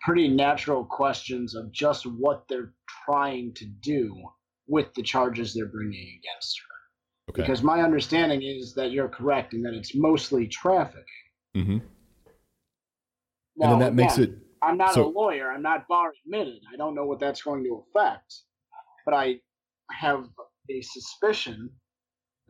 [0.00, 2.72] pretty natural questions of just what they're
[3.04, 4.14] trying to do
[4.66, 7.30] with the charges they're bringing against her.
[7.30, 7.42] Okay.
[7.42, 11.04] Because my understanding is that you're correct and that it's mostly trafficking.
[11.56, 11.78] Mm-hmm.
[13.56, 14.34] Now, and then that again, makes it.
[14.62, 15.50] I'm not so, a lawyer.
[15.50, 16.60] I'm not bar admitted.
[16.72, 18.34] I don't know what that's going to affect,
[19.04, 19.36] but I
[19.90, 20.28] have
[20.70, 21.70] a suspicion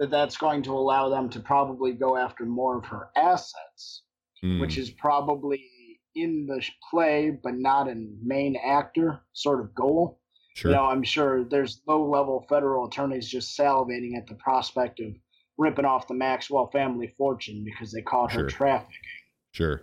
[0.03, 4.03] that that's going to allow them to probably go after more of her assets,
[4.45, 4.61] mm.
[4.61, 5.65] which is probably
[6.17, 6.61] in the
[6.91, 10.19] play but not a main actor sort of goal.
[10.57, 10.73] Sure.
[10.73, 15.15] You know, I'm sure there's low level federal attorneys just salivating at the prospect of
[15.57, 18.43] ripping off the Maxwell family fortune because they caught sure.
[18.43, 18.97] her trafficking.
[19.53, 19.83] Sure.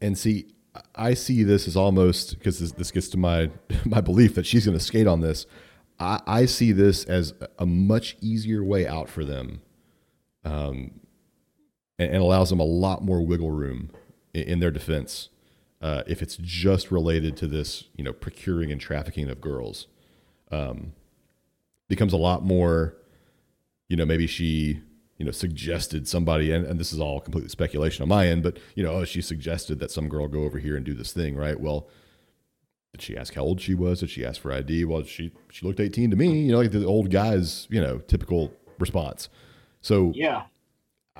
[0.00, 0.54] And see,
[0.94, 3.50] I see this as almost because this, this, gets to my
[3.84, 5.44] my belief that she's going to skate on this.
[5.98, 9.62] I, I, see this as a much easier way out for them,
[10.44, 11.00] um,
[11.98, 13.90] and, and allows them a lot more wiggle room
[14.32, 15.28] in, in their defense
[15.84, 19.86] uh, if it's just related to this, you know, procuring and trafficking of girls,
[20.50, 20.94] um,
[21.88, 22.96] becomes a lot more,
[23.90, 24.80] you know, maybe she,
[25.18, 28.58] you know, suggested somebody, and, and this is all completely speculation on my end, but,
[28.74, 31.36] you know, oh, she suggested that some girl go over here and do this thing,
[31.36, 31.60] right?
[31.60, 31.86] Well,
[32.94, 33.98] did she ask how old she was?
[33.98, 34.84] Did she ask for ID?
[34.84, 37.98] Well, she she looked 18 to me, you know, like the old guys, you know,
[37.98, 39.28] typical response.
[39.80, 40.44] So yeah,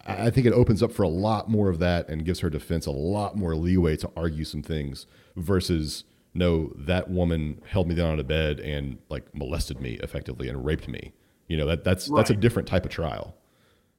[0.06, 2.86] I think it opens up for a lot more of that and gives her defense
[2.86, 8.12] a lot more leeway to argue some things versus no, that woman held me down
[8.12, 11.12] on a bed and like molested me effectively and raped me.
[11.48, 12.18] You know that that's right.
[12.18, 13.34] that's a different type of trial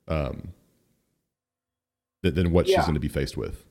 [0.07, 0.53] um,
[2.21, 2.77] than what yeah.
[2.77, 3.65] she's going to be faced with.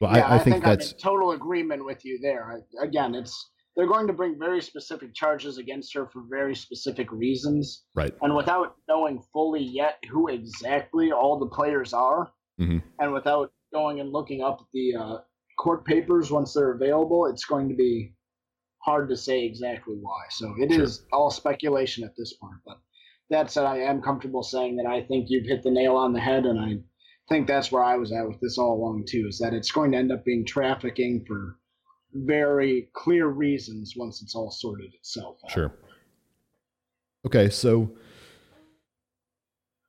[0.00, 2.62] But yeah, I, I, think, think that's total agreement with you there.
[2.82, 7.84] Again, it's they're going to bring very specific charges against her for very specific reasons.
[7.94, 8.14] Right.
[8.22, 12.78] And without knowing fully yet who exactly all the players are, mm-hmm.
[12.98, 15.16] and without going and looking up the uh,
[15.58, 18.14] court papers once they're available, it's going to be
[18.82, 20.22] hard to say exactly why.
[20.30, 20.82] So it sure.
[20.82, 22.56] is all speculation at this point.
[22.64, 22.78] But
[23.28, 26.20] that said, I am comfortable saying that I think you've hit the nail on the
[26.20, 26.78] head, and I
[27.28, 29.26] think that's where I was at with this all along too.
[29.28, 31.56] Is that it's going to end up being trafficking for
[32.12, 35.50] very clear reasons once it's all sorted itself out.
[35.50, 35.72] Sure.
[37.26, 37.90] Okay, so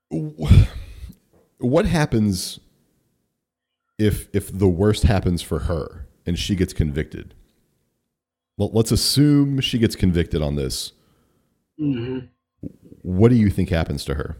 [0.09, 2.59] what happens
[3.99, 7.33] if if the worst happens for her and she gets convicted?
[8.57, 10.93] Well, let's assume she gets convicted on this.
[11.79, 12.25] Mm-hmm.
[13.03, 14.37] What do you think happens to her?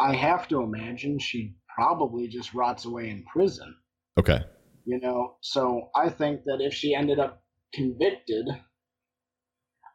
[0.00, 3.74] I have to imagine she probably just rots away in prison.
[4.18, 4.40] Okay.
[4.86, 7.42] You know, so I think that if she ended up
[7.74, 8.46] convicted,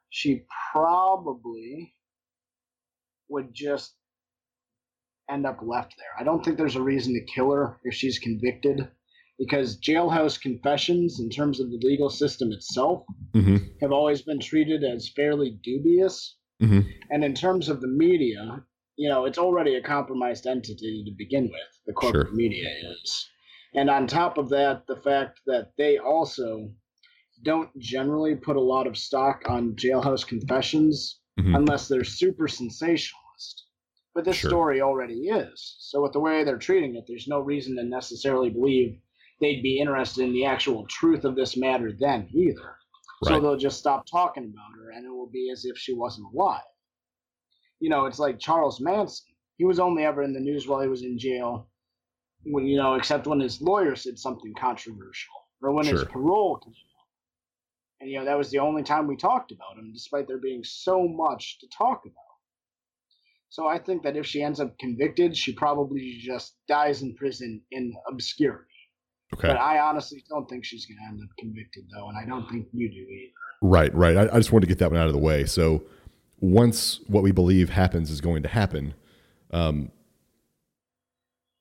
[0.09, 1.93] she probably
[3.29, 3.95] would just
[5.29, 6.07] end up left there.
[6.19, 8.87] I don't think there's a reason to kill her if she's convicted
[9.39, 13.03] because jailhouse confessions, in terms of the legal system itself,
[13.35, 13.57] mm-hmm.
[13.81, 16.37] have always been treated as fairly dubious.
[16.61, 16.87] Mm-hmm.
[17.09, 18.63] And in terms of the media,
[18.97, 21.81] you know, it's already a compromised entity to begin with.
[21.85, 22.35] The corporate sure.
[22.35, 23.29] media is.
[23.73, 26.69] And on top of that, the fact that they also
[27.43, 31.55] don't generally put a lot of stock on jailhouse confessions mm-hmm.
[31.55, 33.65] unless they're super sensationalist.
[34.13, 34.49] But this sure.
[34.49, 35.75] story already is.
[35.79, 38.97] So, with the way they're treating it, there's no reason to necessarily believe
[39.41, 42.77] they'd be interested in the actual truth of this matter then either.
[43.25, 43.33] Right.
[43.33, 46.27] So, they'll just stop talking about her and it will be as if she wasn't
[46.33, 46.61] alive
[47.79, 49.27] you know, it's like Charles Manson.
[49.57, 51.69] He was only ever in the news while he was in jail,
[52.43, 55.99] when you know, except when his lawyer said something controversial or when sure.
[55.99, 58.01] his parole came out.
[58.01, 60.63] And you know, that was the only time we talked about him, despite there being
[60.63, 62.13] so much to talk about.
[63.49, 67.61] So I think that if she ends up convicted, she probably just dies in prison
[67.71, 68.67] in obscurity.
[69.33, 69.47] Okay.
[69.47, 72.49] But I honestly don't think she's going to end up convicted, though, and I don't
[72.49, 73.31] think you do either.
[73.61, 74.17] Right, right.
[74.17, 75.45] I, I just wanted to get that one out of the way.
[75.45, 75.83] So
[76.45, 78.93] once what we believe happens is going to happen,
[79.51, 79.91] um,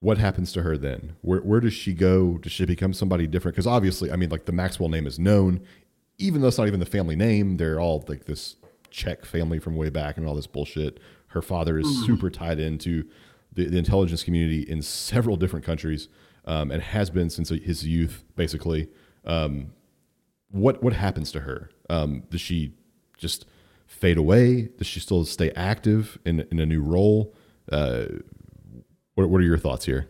[0.00, 1.16] what happens to her then?
[1.22, 2.38] Where where does she go?
[2.38, 3.54] Does she become somebody different?
[3.54, 5.62] Because obviously, I mean, like the Maxwell name is known,
[6.18, 7.56] even though it's not even the family name.
[7.56, 8.56] They're all like this
[8.90, 11.00] Czech family from way back and all this bullshit.
[11.28, 12.06] Her father is mm.
[12.06, 13.04] super tied into
[13.52, 16.08] the, the, intelligence community in several different countries
[16.44, 18.88] um, and has been since his youth, basically.
[19.24, 19.72] Um,
[20.50, 21.70] what what happens to her?
[21.88, 22.74] Um, does she
[23.16, 23.46] just
[23.86, 24.68] fade away?
[24.78, 27.34] Does she still stay active in in a new role?
[27.70, 28.06] Uh,
[29.14, 30.08] what what are your thoughts here?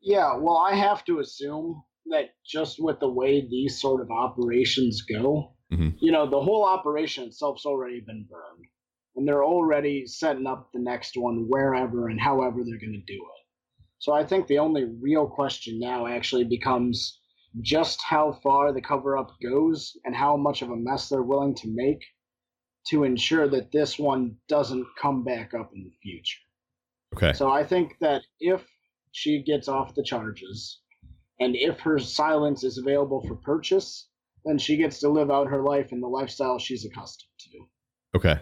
[0.00, 5.02] Yeah, well, I have to assume that just with the way these sort of operations
[5.02, 5.90] go, mm-hmm.
[6.00, 8.64] you know, the whole operation itself's already been burned,
[9.16, 13.20] and they're already setting up the next one wherever and however they're going to do
[13.20, 13.40] it.
[13.98, 17.20] So I think the only real question now actually becomes
[17.60, 21.54] just how far the cover up goes and how much of a mess they're willing
[21.56, 22.02] to make
[22.88, 26.40] to ensure that this one doesn't come back up in the future.
[27.14, 27.32] Okay.
[27.32, 28.62] So I think that if
[29.12, 30.80] she gets off the charges
[31.38, 34.08] and if her silence is available for purchase,
[34.44, 37.58] then she gets to live out her life in the lifestyle she's accustomed to.
[38.16, 38.40] Okay.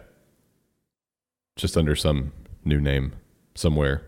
[1.56, 2.32] Just under some
[2.64, 3.14] new name
[3.54, 4.02] somewhere.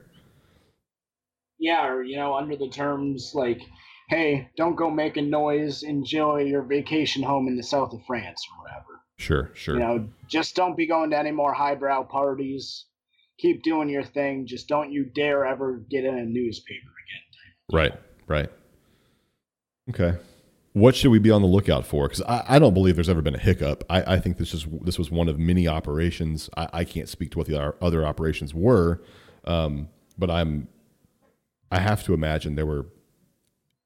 [1.58, 3.60] Yeah, or you know, under the terms like,
[4.08, 8.62] hey, don't go making noise, enjoy your vacation home in the south of France or
[8.62, 8.69] whatever.
[9.20, 9.74] Sure, sure.
[9.74, 12.86] You know, just don't be going to any more highbrow parties.
[13.38, 14.46] Keep doing your thing.
[14.46, 17.76] Just don't you dare ever get in a newspaper again.
[17.78, 18.50] Right, right.
[19.90, 20.18] Okay.
[20.72, 22.08] What should we be on the lookout for?
[22.08, 23.84] Because I, I, don't believe there's ever been a hiccup.
[23.90, 26.48] I, I think this is this was one of many operations.
[26.56, 29.02] I, I can't speak to what the other operations were,
[29.44, 30.68] um, but I'm
[31.70, 32.86] I have to imagine there were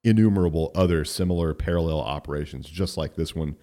[0.05, 3.57] innumerable other similar parallel operations just like this one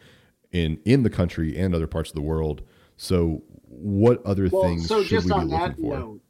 [0.52, 2.62] in in the country and other parts of the world.
[2.96, 5.98] So, what other well, things so should we be looking for?
[5.98, 6.20] Note,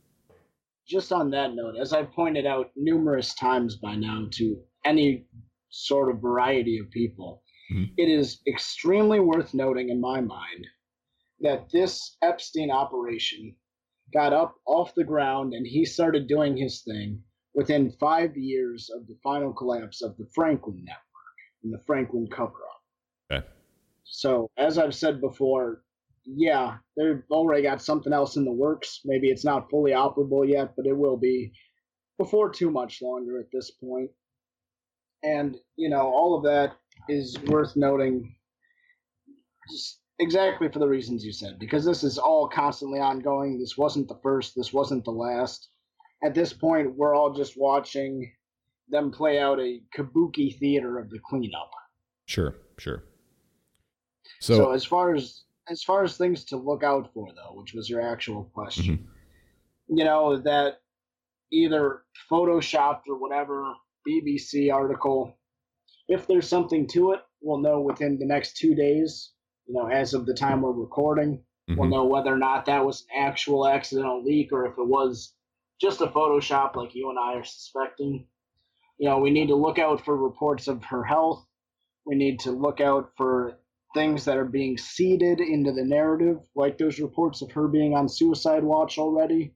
[0.86, 5.26] just on that note, as I've pointed out numerous times by now to any
[5.70, 7.42] sort of variety of people,
[7.72, 7.92] mm-hmm.
[7.96, 10.66] it is extremely worth noting in my mind
[11.40, 13.54] that this Epstein operation
[14.12, 17.22] got up off the ground and he started doing his thing
[17.54, 21.02] within five years of the final collapse of the Franklin network
[21.64, 22.82] and the Franklin cover up.
[23.32, 23.46] Okay.
[24.05, 25.82] So, as I've said before,
[26.24, 29.00] yeah, they've already got something else in the works.
[29.05, 31.53] Maybe it's not fully operable yet, but it will be
[32.18, 34.11] before too much longer at this point.
[35.22, 36.72] And, you know, all of that
[37.09, 38.34] is worth noting
[39.70, 43.59] just exactly for the reasons you said, because this is all constantly ongoing.
[43.59, 45.68] This wasn't the first, this wasn't the last.
[46.24, 48.32] At this point, we're all just watching
[48.88, 51.70] them play out a kabuki theater of the cleanup.
[52.26, 53.05] Sure, sure.
[54.40, 57.72] So, so as far as as far as things to look out for, though, which
[57.72, 59.96] was your actual question, mm-hmm.
[59.96, 60.80] you know that
[61.52, 63.74] either photoshopped or whatever
[64.08, 65.36] BBC article.
[66.08, 69.32] If there's something to it, we'll know within the next two days.
[69.66, 71.76] You know, as of the time we're recording, mm-hmm.
[71.76, 75.34] we'll know whether or not that was an actual accidental leak or if it was
[75.80, 78.26] just a Photoshop, like you and I are suspecting.
[78.98, 81.44] You know, we need to look out for reports of her health.
[82.04, 83.58] We need to look out for
[83.95, 88.09] things that are being seeded into the narrative, like those reports of her being on
[88.09, 89.55] suicide watch already.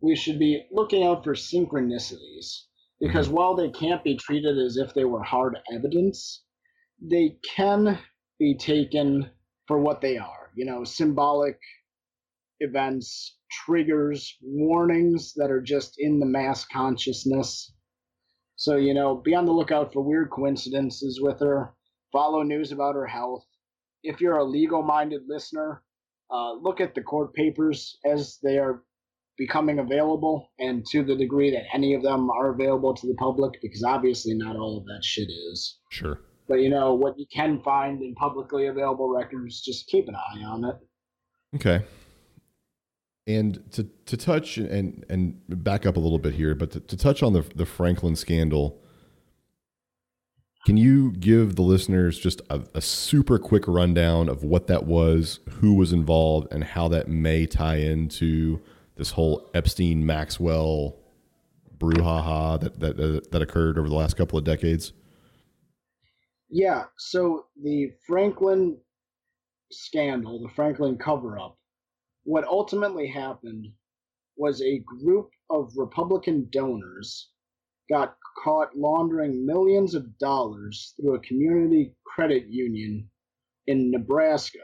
[0.00, 2.64] We should be looking out for synchronicities
[3.00, 3.36] because mm-hmm.
[3.36, 6.44] while they can't be treated as if they were hard evidence,
[7.00, 7.98] they can
[8.38, 9.30] be taken
[9.66, 11.58] for what they are you know, symbolic
[12.60, 17.72] events, triggers, warnings that are just in the mass consciousness.
[18.56, 21.74] So, you know, be on the lookout for weird coincidences with her,
[22.12, 23.44] follow news about her health,
[24.04, 25.82] if you're a legal minded listener,
[26.30, 28.84] uh, look at the court papers as they are
[29.36, 33.60] becoming available and to the degree that any of them are available to the public,
[33.60, 35.78] because obviously not all of that shit is.
[35.90, 36.20] Sure.
[36.46, 40.44] But you know, what you can find in publicly available records, just keep an eye
[40.44, 40.76] on it.
[41.56, 41.84] Okay.
[43.26, 46.96] And to, to touch and, and back up a little bit here, but to, to
[46.96, 48.83] touch on the, the Franklin scandal,
[50.64, 55.40] can you give the listeners just a, a, super quick rundown of what that was,
[55.60, 58.60] who was involved, and how that may tie into
[58.96, 60.96] this whole Epstein Maxwell
[61.76, 64.92] brouhaha that, that that occurred over the last couple of decades?
[66.48, 66.84] Yeah.
[66.96, 68.78] So the Franklin
[69.70, 71.58] scandal, the Franklin cover up,
[72.22, 73.66] what ultimately happened
[74.36, 77.30] was a group of Republican donors
[77.90, 83.08] got caught laundering millions of dollars through a community credit union
[83.66, 84.58] in Nebraska.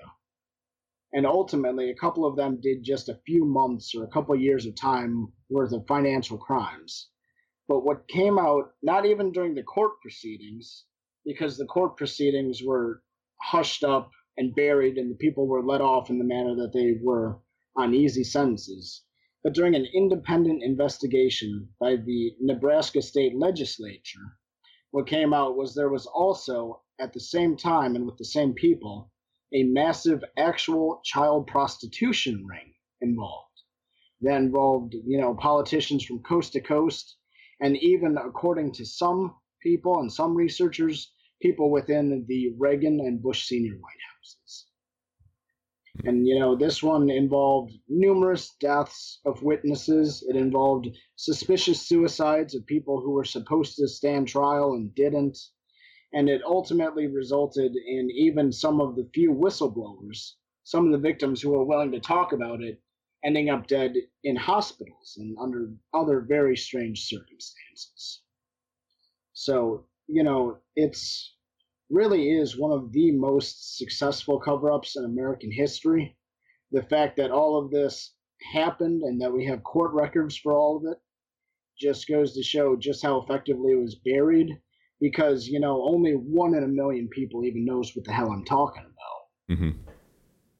[1.13, 4.41] And ultimately, a couple of them did just a few months or a couple of
[4.41, 7.09] years of time worth of financial crimes.
[7.69, 10.85] But what came out, not even during the court proceedings,
[11.25, 13.03] because the court proceedings were
[13.41, 16.95] hushed up and buried, and the people were let off in the manner that they
[17.03, 17.39] were
[17.77, 19.03] on easy sentences.
[19.43, 24.37] But during an independent investigation by the Nebraska state legislature,
[24.91, 28.53] what came out was there was also, at the same time and with the same
[28.53, 29.11] people,
[29.53, 33.47] a massive actual child prostitution ring involved.
[34.21, 37.17] That involved, you know, politicians from coast to coast,
[37.61, 43.47] and even according to some people and some researchers, people within the Reagan and Bush
[43.47, 44.70] senior White Houses.
[46.05, 50.25] And, you know, this one involved numerous deaths of witnesses.
[50.29, 55.39] It involved suspicious suicides of people who were supposed to stand trial and didn't.
[56.13, 60.35] And it ultimately resulted in even some of the few whistleblowers,
[60.65, 62.81] some of the victims who were willing to talk about it,
[63.25, 68.23] ending up dead in hospitals and under other very strange circumstances.
[69.33, 71.35] So, you know, it's
[71.91, 76.17] really is one of the most successful cover ups in American history.
[76.71, 78.15] The fact that all of this
[78.53, 80.99] happened and that we have court records for all of it
[81.79, 84.51] just goes to show just how effectively it was buried
[85.01, 88.45] because, you know, only one in a million people even knows what the hell I'm
[88.45, 89.57] talking about.
[89.57, 89.81] Mm-hmm.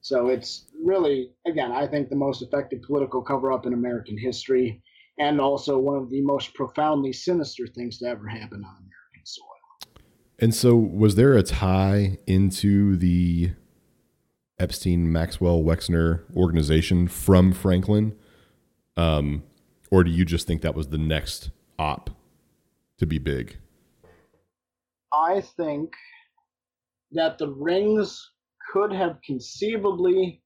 [0.01, 4.81] So it's really, again, I think the most effective political cover up in American history
[5.19, 8.80] and also one of the most profoundly sinister things to ever happen on.
[10.41, 13.51] And so, was there a tie into the
[14.57, 18.15] Epstein, Maxwell, Wexner organization from Franklin?
[18.97, 19.43] Um,
[19.91, 22.09] or do you just think that was the next op
[22.97, 23.57] to be big?
[25.13, 25.93] I think
[27.11, 28.31] that the rings
[28.71, 30.41] could have conceivably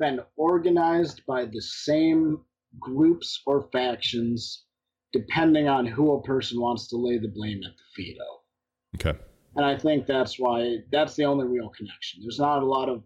[0.00, 2.40] been organized by the same
[2.80, 4.64] groups or factions,
[5.12, 8.47] depending on who a person wants to lay the blame at the feet of.
[8.96, 9.18] Okay.
[9.56, 12.22] And I think that's why that's the only real connection.
[12.22, 13.02] There's not a lot of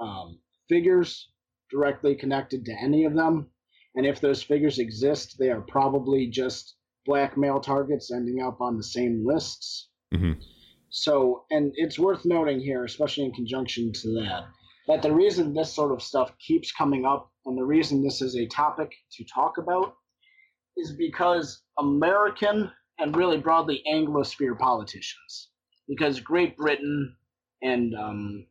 [0.00, 1.30] um, figures
[1.70, 3.48] directly connected to any of them.
[3.94, 6.76] And if those figures exist, they are probably just
[7.06, 9.88] blackmail targets ending up on the same lists.
[10.14, 10.40] Mm-hmm.
[10.90, 14.44] So, and it's worth noting here, especially in conjunction to that,
[14.86, 18.36] that the reason this sort of stuff keeps coming up and the reason this is
[18.36, 19.94] a topic to talk about
[20.76, 25.50] is because American and really broadly Anglosphere politicians
[25.88, 27.14] because Great Britain
[27.62, 28.46] and um,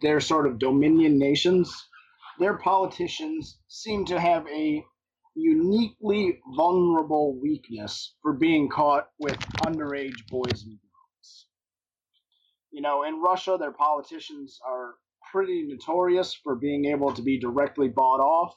[0.00, 1.74] their sort of dominion nations,
[2.38, 4.84] their politicians seem to have a
[5.34, 11.46] uniquely vulnerable weakness for being caught with underage boys and girls.
[12.70, 14.94] You know, in Russia, their politicians are
[15.30, 18.54] pretty notorious for being able to be directly bought off.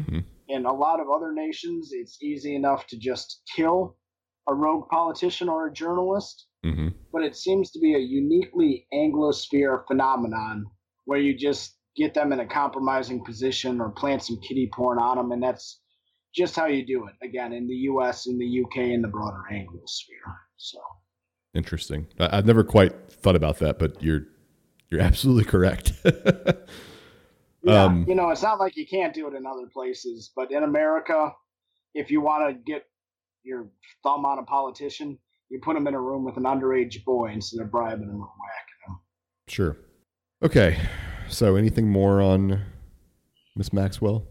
[0.00, 0.20] Mm-hmm.
[0.48, 3.96] In a lot of other nations, it's easy enough to just kill
[4.48, 6.46] a rogue politician or a journalist.
[6.64, 6.88] Mm-hmm.
[7.12, 10.66] But it seems to be a uniquely Anglosphere phenomenon
[11.04, 15.16] where you just get them in a compromising position or plant some kitty porn on
[15.16, 15.80] them, and that's
[16.34, 17.26] just how you do it.
[17.26, 20.34] Again, in the U.S., in the U.K., in the broader Anglosphere.
[20.56, 20.78] So
[21.54, 22.06] interesting.
[22.18, 24.22] I've never quite thought about that, but you're
[24.90, 25.92] you're absolutely correct.
[27.62, 30.50] yeah, um, you know, it's not like you can't do it in other places, but
[30.50, 31.32] in America,
[31.94, 32.84] if you want to get
[33.44, 33.68] your
[34.02, 35.18] thumb on a politician,
[35.48, 38.30] you put them in a room with an underage boy instead of bribing him or
[38.40, 39.00] whacking them.
[39.48, 39.76] Sure.
[40.42, 40.78] Okay.
[41.28, 42.62] So, anything more on
[43.56, 44.26] Miss Maxwell?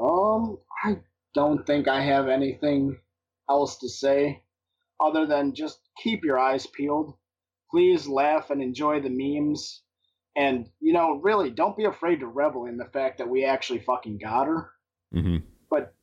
[0.00, 0.96] Um, I
[1.34, 2.98] don't think I have anything
[3.48, 4.42] else to say
[5.00, 7.14] other than just keep your eyes peeled.
[7.70, 9.82] Please laugh and enjoy the memes.
[10.36, 13.80] And, you know, really, don't be afraid to revel in the fact that we actually
[13.80, 14.70] fucking got her.
[15.14, 15.38] Mm-hmm.
[15.70, 15.94] But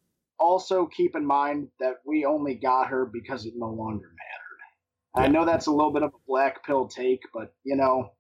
[0.42, 5.18] also keep in mind that we only got her because it no longer mattered.
[5.18, 5.24] Yeah.
[5.24, 8.12] I know that's a little bit of a black pill take, but you know,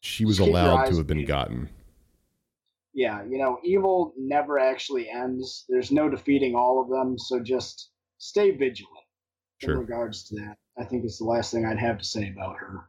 [0.00, 1.68] she was allowed to have been gotten.
[2.92, 5.64] Yeah, you know, evil never actually ends.
[5.68, 9.04] There's no defeating all of them, so just stay vigilant
[9.60, 9.72] sure.
[9.74, 10.56] in regards to that.
[10.78, 12.88] I think it's the last thing I'd have to say about her.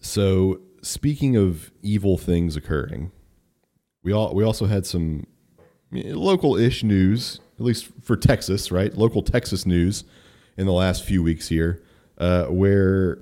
[0.00, 3.12] So, speaking of evil things occurring,
[4.02, 5.26] we all we also had some
[5.94, 8.96] eh, local-ish news at least for Texas, right?
[8.96, 10.04] Local Texas news
[10.56, 11.82] in the last few weeks here,
[12.18, 13.18] uh, where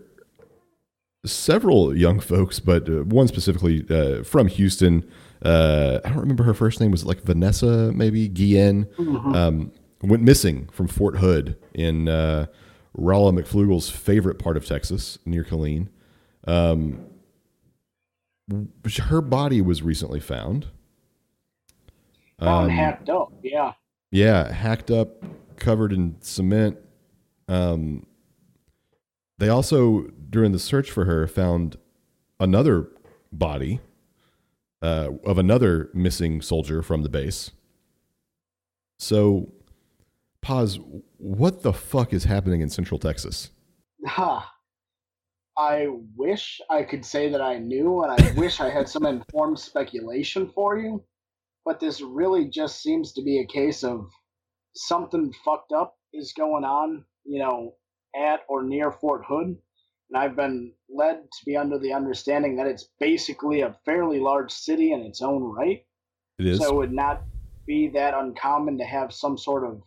[1.24, 5.08] several young folks, but uh, one specifically uh, from Houston,
[5.44, 9.34] uh, I don't remember her first name, was it like Vanessa, maybe Guillen, mm-hmm.
[9.34, 9.72] um,
[10.02, 12.46] went missing from Fort Hood in uh,
[12.94, 15.88] Rolla McFlugel's favorite part of Texas, near Killeen.
[16.46, 17.06] Um,
[19.04, 20.66] her body was recently found.
[22.40, 23.72] Found um, hacked up, yeah.
[24.12, 25.24] Yeah, hacked up,
[25.56, 26.76] covered in cement,
[27.48, 28.06] Um,
[29.38, 31.76] they also, during the search for her, found
[32.38, 32.90] another
[33.32, 33.80] body
[34.82, 37.50] uh, of another missing soldier from the base.
[38.98, 39.52] So,
[40.42, 40.78] pause.
[41.16, 43.50] What the fuck is happening in Central Texas?
[44.06, 44.52] Ha.
[45.56, 49.58] I wish I could say that I knew, and I wish I had some informed
[49.58, 51.02] speculation for you.
[51.64, 54.10] But this really just seems to be a case of
[54.74, 57.76] something fucked up is going on, you know,
[58.16, 59.46] at or near Fort Hood.
[59.46, 64.52] And I've been led to be under the understanding that it's basically a fairly large
[64.52, 65.84] city in its own right.
[66.38, 66.58] It is.
[66.58, 67.22] So it would not
[67.66, 69.82] be that uncommon to have some sort of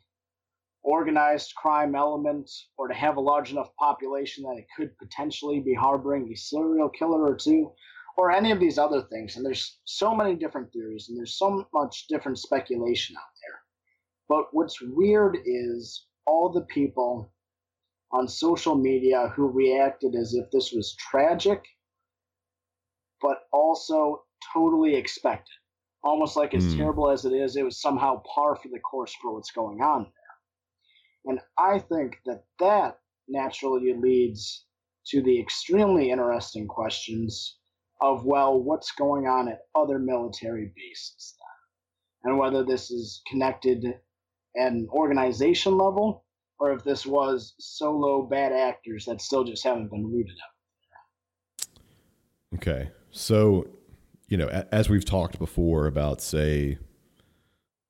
[0.82, 5.74] organized crime element or to have a large enough population that it could potentially be
[5.74, 7.72] harboring a serial killer or two
[8.18, 9.36] or any of these other things.
[9.36, 13.60] And there's so many different theories and there's so much different speculation out there.
[14.28, 17.32] But what's weird is all the people
[18.12, 21.64] on social media who reacted as if this was tragic,
[23.22, 25.54] but also totally expected.
[26.04, 26.78] Almost like as Mm.
[26.78, 30.04] terrible as it is, it was somehow par for the course for what's going on
[30.04, 30.12] there.
[31.26, 34.66] And I think that that naturally leads
[35.08, 37.58] to the extremely interesting questions
[38.02, 42.32] of, well, what's going on at other military bases then?
[42.32, 43.86] And whether this is connected
[44.58, 46.26] at an organization level
[46.60, 51.68] or if this was solo bad actors that still just haven't been rooted out.
[52.56, 52.90] Okay.
[53.12, 53.68] So,
[54.28, 56.78] you know, as we've talked before about, say,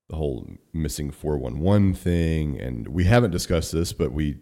[0.10, 4.38] the whole missing 411 thing, and we haven't discussed this, but we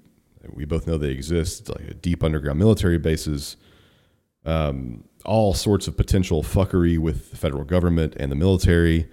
[0.52, 3.56] we both know they exist, like a deep underground military bases,
[4.46, 9.10] um, all sorts of potential fuckery with the federal government and the military.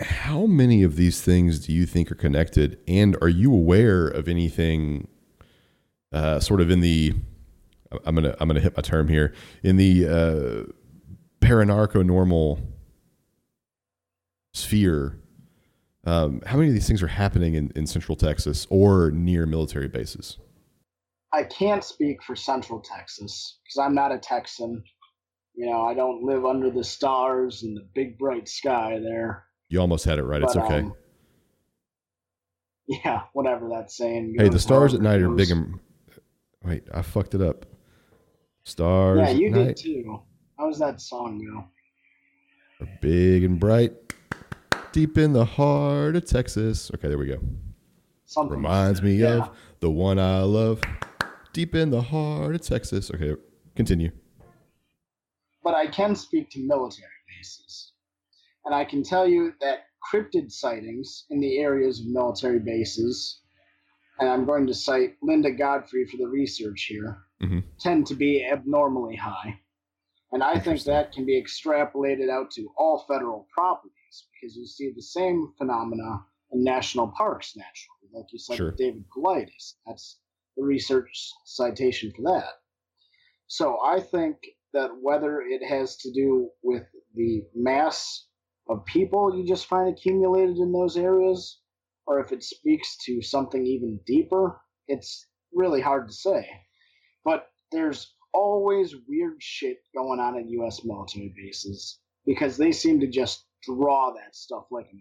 [0.00, 2.78] How many of these things do you think are connected?
[2.88, 5.08] And are you aware of anything
[6.12, 7.14] uh, sort of in the
[8.04, 10.72] I'm gonna I'm gonna hit my term here in the uh,
[11.44, 12.60] paranarco-normal
[14.54, 15.18] sphere.
[16.04, 19.88] Um, how many of these things are happening in, in Central Texas or near military
[19.88, 20.38] bases?
[21.32, 24.82] I can't speak for Central Texas because I'm not a Texan.
[25.54, 29.44] You know, I don't live under the stars and the big bright sky there.
[29.68, 30.42] You almost had it right.
[30.42, 30.80] It's okay.
[30.80, 30.94] um,
[32.86, 34.34] yeah, whatever that's saying.
[34.38, 35.78] hey, the stars at night are big and
[36.62, 36.84] wait.
[36.92, 37.66] I fucked it up.
[38.64, 40.22] Stars Yeah, you did night too.
[40.58, 41.64] How does that song go?
[42.82, 43.92] are big and bright,
[44.92, 46.90] deep in the heart of Texas.
[46.94, 47.38] Okay, there we go.
[48.26, 49.44] Something Reminds that, me yeah.
[49.44, 50.80] of the one I love,
[51.52, 53.10] deep in the heart of Texas.
[53.10, 53.34] Okay,
[53.76, 54.10] continue.
[55.64, 57.92] but I can speak to military bases.
[58.64, 63.40] And I can tell you that cryptid sightings in the areas of military bases,
[64.18, 67.62] and I'm going to cite Linda Godfrey for the research here, Mhm.
[67.78, 69.60] tend to be abnormally high.
[70.32, 74.90] And I think that can be extrapolated out to all federal properties because you see
[74.90, 78.66] the same phenomena in national parks naturally, like you said Sure.
[78.70, 79.76] with David Paulides.
[79.86, 80.18] That's
[80.56, 82.52] research citation for that.
[83.46, 84.36] So I think
[84.72, 86.84] that whether it has to do with
[87.14, 88.26] the mass
[88.68, 91.60] of people you just find accumulated in those areas,
[92.06, 96.48] or if it speaks to something even deeper, it's really hard to say.
[97.24, 100.80] But there's always weird shit going on at U.S.
[100.84, 104.96] military bases because they seem to just draw that stuff like a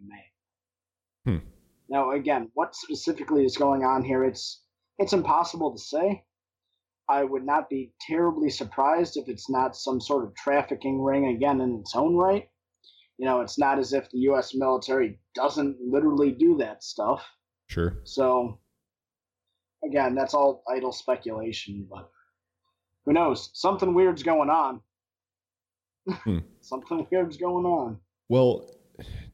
[1.26, 1.42] magnet.
[1.44, 1.48] Hmm.
[1.90, 4.24] Now, again, what specifically is going on here?
[4.24, 4.64] It's
[4.98, 6.24] it's impossible to say.
[7.10, 11.60] I would not be terribly surprised if it's not some sort of trafficking ring again
[11.60, 12.50] in its own right.
[13.18, 14.56] You know, it's not as if the U.S.
[14.56, 17.24] military doesn't literally do that stuff.
[17.68, 17.98] Sure.
[18.04, 18.60] So,
[19.84, 22.10] again, that's all idle speculation, but
[23.06, 23.50] who knows?
[23.54, 24.82] Something weird's going on.
[26.08, 26.40] Hmm.
[26.62, 28.00] Something weird's going on.
[28.30, 28.70] Well,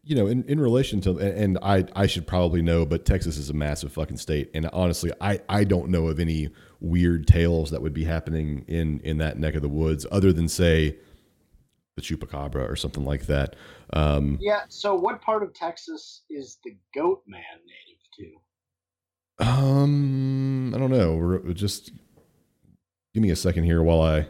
[0.08, 3.50] you know, in, in relation to, and I, I should probably know, but Texas is
[3.50, 4.50] a massive fucking state.
[4.54, 6.50] And honestly, I, I don't know of any
[6.80, 10.48] weird tales that would be happening in, in that neck of the woods other than,
[10.48, 10.96] say,
[11.98, 13.56] the chupacabra or something like that.
[13.92, 18.32] Um, Yeah, so what part of Texas is the goat man native
[19.40, 19.46] to?
[19.46, 21.16] um, I don't know.
[21.16, 21.92] We're- Just
[23.14, 24.28] give me a second here while I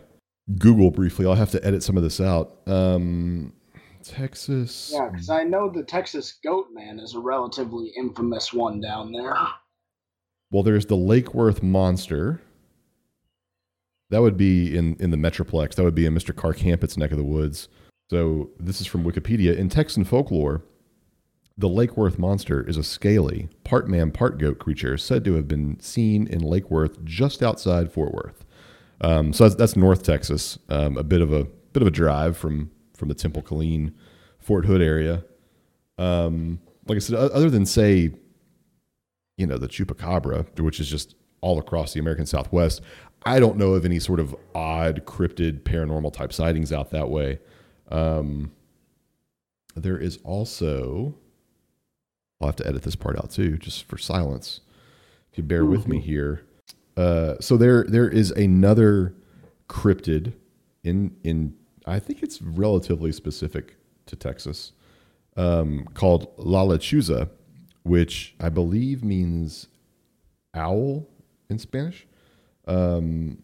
[0.57, 1.25] Google briefly.
[1.27, 2.57] I'll have to edit some of this out.
[2.67, 3.53] Um,
[4.07, 4.91] Texas.
[4.93, 9.35] Yeah, because I know the Texas goat man is a relatively infamous one down there.
[10.51, 12.41] Well, there's the Lake Worth monster.
[14.09, 15.75] That would be in, in the Metroplex.
[15.75, 16.35] That would be in Mr.
[16.35, 17.67] Carr Campett's neck of the woods.
[18.09, 19.55] So this is from Wikipedia.
[19.55, 20.63] In Texan folklore,
[21.57, 25.47] The Lake Worth monster is a scaly, part man, part goat creature said to have
[25.47, 28.45] been seen in Lake Worth just outside Fort Worth.
[29.01, 32.35] Um, so that's, that's North Texas, um, a bit of a bit of a drive
[32.35, 33.93] from from the Temple Killeen,
[34.39, 35.23] Fort Hood area.
[35.97, 38.11] Um, like I said, other than say,
[39.37, 42.81] you know, the chupacabra, which is just all across the American Southwest,
[43.25, 47.39] I don't know of any sort of odd cryptid paranormal type sightings out that way.
[47.89, 48.51] Um,
[49.75, 51.15] there is also,
[52.41, 54.61] I'll have to edit this part out too, just for silence.
[55.31, 55.71] If you bear mm-hmm.
[55.71, 56.45] with me here.
[56.95, 59.13] Uh, so there, there is another
[59.69, 60.33] cryptid
[60.83, 61.53] in in
[61.87, 63.75] I think it's relatively specific
[64.07, 64.73] to Texas
[65.37, 67.29] um, called La Lechuza,
[67.83, 69.67] which I believe means
[70.53, 71.07] owl
[71.49, 72.05] in Spanish.
[72.67, 73.41] Um,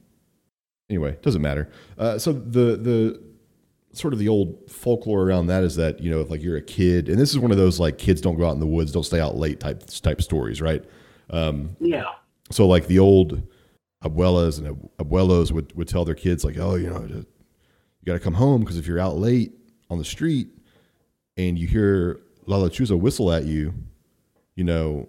[0.90, 1.70] anyway, doesn't matter.
[1.98, 3.22] Uh, so the the
[3.94, 6.62] sort of the old folklore around that is that you know if like you're a
[6.62, 8.92] kid, and this is one of those like kids don't go out in the woods,
[8.92, 10.84] don't stay out late type type stories, right?
[11.30, 12.06] Um, yeah.
[12.52, 13.42] So like the old
[14.04, 17.24] abuelas and abuelos would would tell their kids like, oh, you know,
[18.04, 19.54] you got to come home because if you're out late
[19.90, 20.50] on the street
[21.38, 23.74] and you hear La Lechuza whistle at you,
[24.56, 25.08] you know,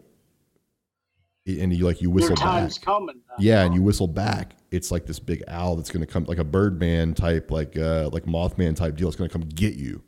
[1.44, 2.70] and you like you whistle back.
[2.80, 3.20] coming.
[3.36, 4.54] Yeah, and you whistle back.
[4.70, 8.10] It's like this big owl that's going to come, like a Birdman type, like uh,
[8.12, 9.08] like Mothman type deal.
[9.08, 10.00] It's going to come get you,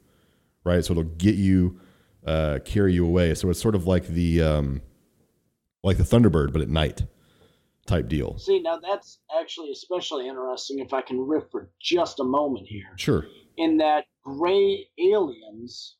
[0.62, 0.84] right?
[0.84, 1.80] So it'll get you,
[2.24, 3.34] uh, carry you away.
[3.34, 4.80] So it's sort of like the um,
[5.82, 7.02] like the Thunderbird, but at night
[7.86, 8.38] type deal.
[8.38, 10.80] See, now that's actually especially interesting.
[10.80, 13.26] If I can riff for just a moment here, sure.
[13.56, 15.96] In that gray aliens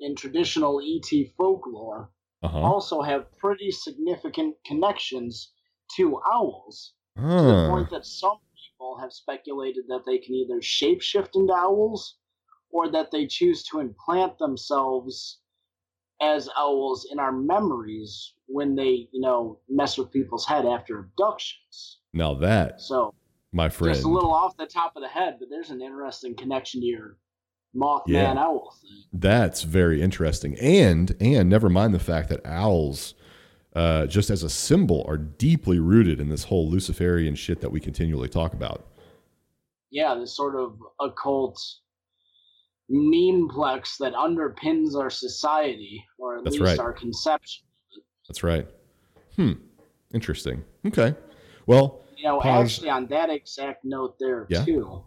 [0.00, 2.10] in traditional ET folklore
[2.42, 2.58] uh-huh.
[2.58, 5.52] also have pretty significant connections
[5.96, 11.30] to owls to the point that some people have speculated that they can either shapeshift
[11.34, 12.16] into owls
[12.70, 15.40] or that they choose to implant themselves
[16.20, 22.00] as owls in our memories when they, you know, mess with people's head after abductions.
[22.12, 23.14] Now that, so
[23.52, 26.34] my friend, just a little off the top of the head, but there's an interesting
[26.34, 27.18] connection to your
[27.76, 28.34] Mothman yeah.
[28.34, 29.04] owl thing.
[29.12, 30.56] That's very interesting.
[30.58, 33.14] And and never mind the fact that owls
[33.74, 37.80] uh, just as a symbol are deeply rooted in this whole Luciferian shit that we
[37.80, 38.86] continually talk about.
[39.90, 41.62] Yeah, this sort of occult
[42.90, 46.78] memeplex that underpins our society, or at That's least right.
[46.78, 47.67] our conception.
[48.28, 48.68] That's right.
[49.36, 49.52] Hmm.
[50.12, 50.64] Interesting.
[50.86, 51.14] Okay.
[51.66, 52.72] Well, you know, pause.
[52.72, 54.64] actually, on that exact note, there yeah.
[54.64, 55.04] too.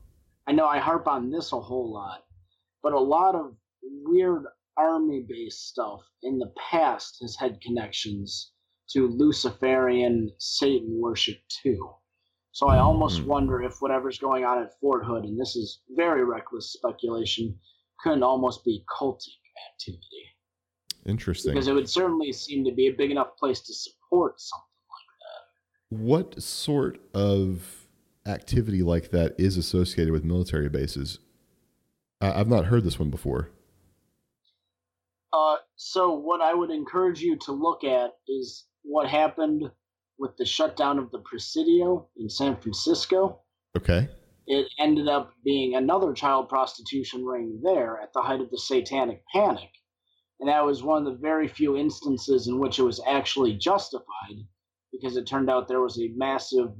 [0.48, 2.24] I know I harp on this a whole lot,
[2.82, 4.46] but a lot of weird
[4.78, 8.52] army based stuff in the past has had connections
[8.92, 11.94] to Luciferian Satan worship too.
[12.52, 13.28] So I almost mm.
[13.28, 17.58] wonder if whatever's going on at Fort Hood, and this is very reckless speculation,
[18.02, 19.40] couldn't almost be cultic
[19.74, 20.26] activity.
[21.06, 21.54] Interesting.
[21.54, 26.00] Because it would certainly seem to be a big enough place to support something like
[26.00, 26.04] that.
[26.04, 27.88] What sort of
[28.26, 31.20] activity like that is associated with military bases?
[32.22, 33.50] I, have not heard this one before.
[35.34, 39.64] Uh, so what I would encourage you to look at is what happened
[40.20, 43.40] with the shutdown of the Presidio in San Francisco.
[43.76, 44.08] Okay.
[44.46, 49.24] It ended up being another child prostitution ring there at the height of the Satanic
[49.34, 49.70] Panic.
[50.42, 54.38] And that was one of the very few instances in which it was actually justified
[54.92, 56.72] because it turned out there was a massive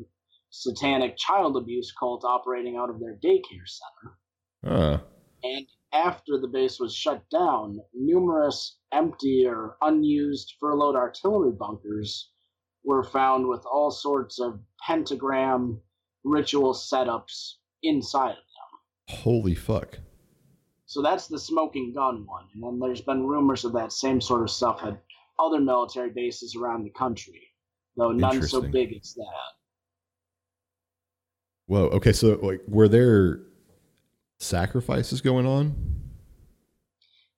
[0.50, 4.18] satanic child abuse cult operating out of their daycare center.
[4.66, 4.98] Uh.
[5.44, 12.32] And after the base was shut down, numerous empty or unused furloughed artillery bunkers
[12.84, 15.80] were found with all sorts of pentagram
[16.24, 17.54] ritual setups
[17.84, 19.18] inside of them.
[19.20, 20.00] Holy fuck.
[20.92, 22.48] So that's the smoking gun one.
[22.54, 25.02] And then there's been rumors of that same sort of stuff at
[25.40, 27.42] other military bases around the country,
[27.96, 29.52] though none so big as that.
[31.68, 31.86] Whoa.
[31.92, 32.12] Okay.
[32.12, 33.40] So, like, were there
[34.40, 35.74] sacrifices going on?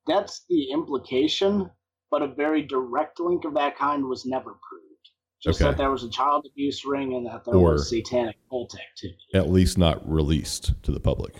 [0.08, 1.70] That's the implication,
[2.10, 5.10] but a very direct link of that kind was never proved.
[5.40, 5.70] Just okay.
[5.70, 9.16] that there was a child abuse ring and that there or was satanic cult activity.
[9.32, 11.36] At least not released to the public.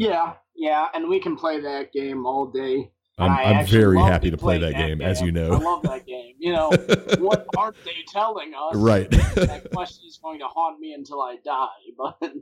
[0.00, 2.90] Yeah, yeah, and we can play that game all day.
[3.18, 5.52] I'm, I'm very happy to play, play that, that game, game, as you know.
[5.52, 6.36] I love that game.
[6.38, 6.70] You know,
[7.18, 8.76] what aren't they telling us?
[8.76, 9.10] Right.
[9.34, 11.66] that question is going to haunt me until I die.
[11.98, 12.32] But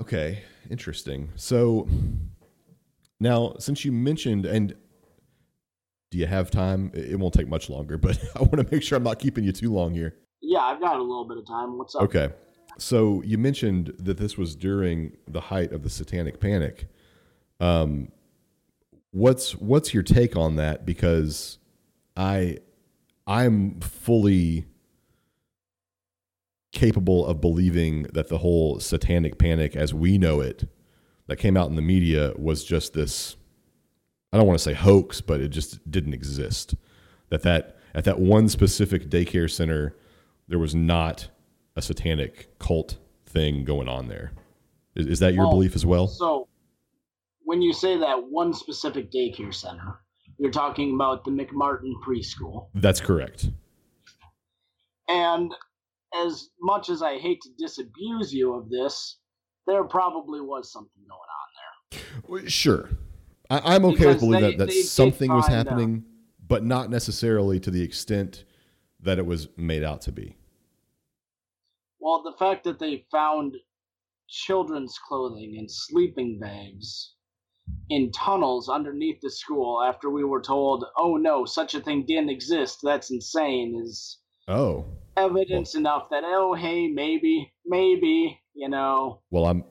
[0.00, 1.30] Okay, interesting.
[1.36, 1.88] So
[3.20, 4.74] now, since you mentioned, and
[6.10, 6.90] do you have time?
[6.92, 9.52] It won't take much longer, but I want to make sure I'm not keeping you
[9.52, 10.16] too long here.
[10.40, 11.78] Yeah, I've got a little bit of time.
[11.78, 12.02] What's up?
[12.02, 12.30] Okay.
[12.78, 16.88] So you mentioned that this was during the height of the satanic panic.
[17.60, 18.12] Um,
[19.10, 20.86] what's what's your take on that?
[20.86, 21.58] Because
[22.16, 22.58] I
[23.26, 24.66] I'm fully
[26.72, 30.68] capable of believing that the whole satanic panic as we know it
[31.26, 33.36] that came out in the media was just this
[34.32, 36.74] I don't want to say hoax, but it just didn't exist.
[37.30, 39.96] That that at that one specific daycare center
[40.46, 41.28] there was not
[41.78, 44.32] a satanic cult thing going on there.
[44.94, 46.08] Is, is that your Well, belief as well?
[46.08, 46.48] So,
[47.44, 50.00] when you say that one specific daycare center,
[50.38, 52.68] you're talking about the McMartin preschool.
[52.74, 53.48] That's correct.
[55.08, 55.54] And
[56.26, 59.18] as much as I hate to disabuse you of this,
[59.66, 62.50] there probably was something going on there.
[62.50, 62.88] Sure.
[63.50, 65.50] I, I'm okay with believing they- that, that they something was out.
[65.50, 66.04] Uh, happening,
[66.46, 68.44] but not necessarily to the extent
[69.00, 70.36] that it was made out to be.
[72.00, 73.54] Well, the fact that they found
[74.28, 77.14] children's clothing and sleeping bags
[77.90, 82.30] in tunnels underneath the school after we were told, oh no, such a thing didn't
[82.30, 84.86] exist, that's insane, is Oh,
[85.16, 89.20] evidence enough that, oh, hey, maybe, maybe, you know.
[89.30, 89.64] well, I'm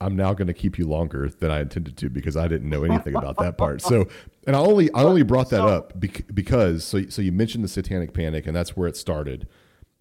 [0.00, 2.84] I'm now going to keep you longer than I intended to because I didn't know
[2.84, 3.82] anything about that part.
[3.82, 4.06] So,
[4.46, 7.64] and I only I only brought that So- up bec- because so so you mentioned
[7.64, 9.48] the Satanic Panic and that's where it started,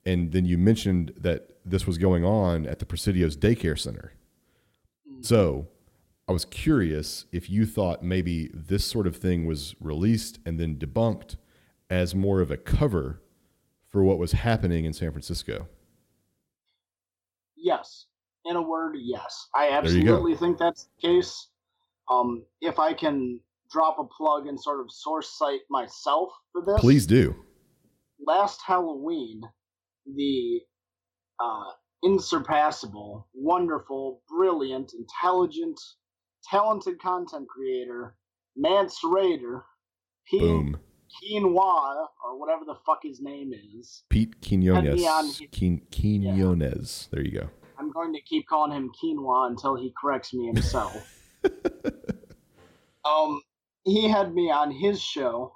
[0.07, 4.13] and then you mentioned that this was going on at the Presidio's daycare center.
[5.21, 5.67] So,
[6.27, 10.75] I was curious if you thought maybe this sort of thing was released and then
[10.75, 11.35] debunked
[11.89, 13.21] as more of a cover
[13.89, 15.67] for what was happening in San Francisco.
[17.55, 18.05] Yes.
[18.45, 19.47] In a word, yes.
[19.53, 21.47] I absolutely think that's the case.
[22.09, 26.79] Um, if I can drop a plug and sort of source site myself for this.
[26.79, 27.35] Please do.
[28.25, 29.41] Last Halloween,
[30.15, 30.61] the
[31.39, 31.71] uh,
[32.03, 35.79] insurpassable, wonderful, brilliant, intelligent,
[36.49, 38.15] talented content creator,
[38.55, 39.63] Mance Raider,
[40.29, 40.77] Pete Boom.
[41.23, 44.03] Quinoa, or whatever the fuck his name is.
[44.09, 45.37] Pete Quinones.
[45.39, 47.07] his- Quin- Quinones.
[47.11, 47.49] There you go.
[47.79, 51.07] I'm going to keep calling him Quinoa until he corrects me himself.
[53.05, 53.41] um,
[53.83, 55.53] he had me on his show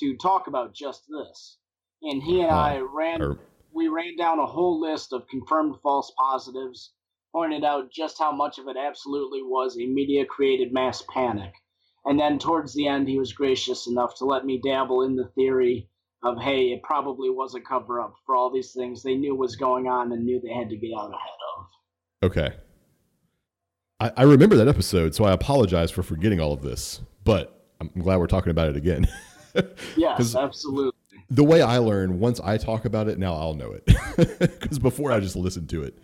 [0.00, 1.58] to talk about just this,
[2.02, 2.56] and he and Huh.
[2.56, 3.38] I ran Or
[3.72, 6.92] we ran down a whole list of confirmed false positives,
[7.32, 11.52] pointed out just how much of it absolutely was a media created mass panic.
[12.04, 15.28] And then towards the end, he was gracious enough to let me dabble in the
[15.34, 15.88] theory
[16.22, 19.56] of, hey, it probably was a cover up for all these things they knew was
[19.56, 22.28] going on and knew they had to get out ahead of.
[22.30, 22.56] okay.
[24.00, 27.88] I, I remember that episode, so I apologize for forgetting all of this, but I'm
[27.98, 29.08] glad we're talking about it again.
[29.96, 30.99] Yes, absolutely.
[31.30, 33.88] The way I learn, once I talk about it, now I'll know it.
[34.60, 35.98] Because before I just listened to it.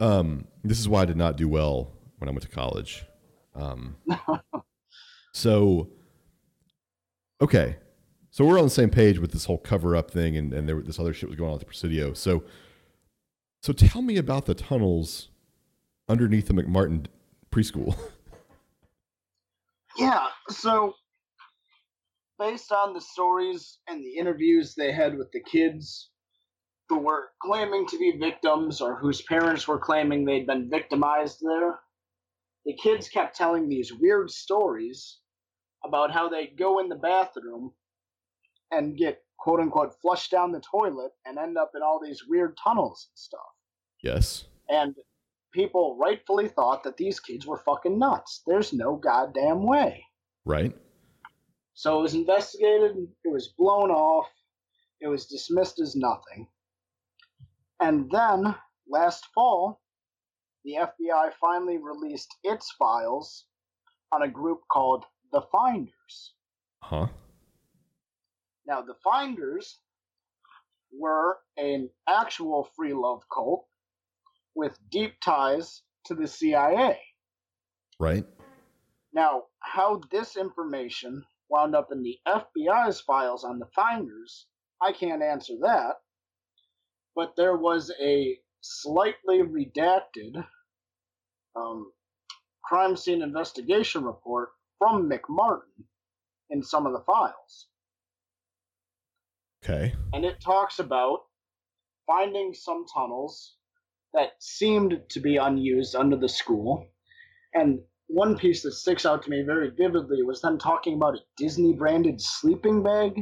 [0.00, 3.04] Um, this is why I did not do well when I went to college.
[3.54, 3.96] Um,
[5.32, 5.90] so,
[7.40, 7.76] okay.
[8.30, 10.80] So we're on the same page with this whole cover up thing, and, and there,
[10.80, 12.12] this other shit was going on at the Presidio.
[12.14, 12.42] So,
[13.62, 15.28] so tell me about the tunnels
[16.08, 17.06] underneath the McMartin
[17.52, 17.96] preschool.
[19.96, 20.94] Yeah, so
[22.38, 26.10] based on the stories and the interviews they had with the kids
[26.88, 31.78] who were claiming to be victims or whose parents were claiming they'd been victimized there,
[32.66, 35.18] the kids kept telling these weird stories
[35.84, 37.72] about how they'd go in the bathroom
[38.70, 42.56] and get quote unquote flushed down the toilet and end up in all these weird
[42.62, 43.40] tunnels and stuff.
[44.02, 44.44] yes.
[44.68, 44.94] And
[45.52, 48.42] people rightfully thought that these kids were fucking nuts.
[48.46, 50.04] There's no goddamn way.
[50.44, 50.74] Right.
[51.74, 54.28] So it was investigated, it was blown off,
[55.00, 56.48] it was dismissed as nothing.
[57.80, 58.54] And then,
[58.88, 59.80] last fall,
[60.64, 63.46] the FBI finally released its files
[64.12, 66.34] on a group called the Finders.
[66.80, 67.08] Huh.
[68.66, 69.80] Now, the Finders
[70.96, 73.66] were an actual free love cult
[74.54, 76.98] with deep ties to the CIA.
[77.98, 78.24] Right.
[79.12, 84.46] Now, how this information wound up in the FBI's files on the finders,
[84.82, 85.96] I can't answer that.
[87.14, 90.44] But there was a slightly redacted
[91.54, 91.92] um,
[92.64, 95.84] crime scene investigation report from McMartin
[96.50, 97.68] in some of the files.
[99.62, 99.94] Okay.
[100.12, 101.20] And it talks about
[102.06, 103.56] finding some tunnels
[104.12, 106.86] that seemed to be unused under the school.
[107.54, 111.20] And one piece that sticks out to me very vividly was them talking about a
[111.36, 113.20] Disney branded sleeping bag.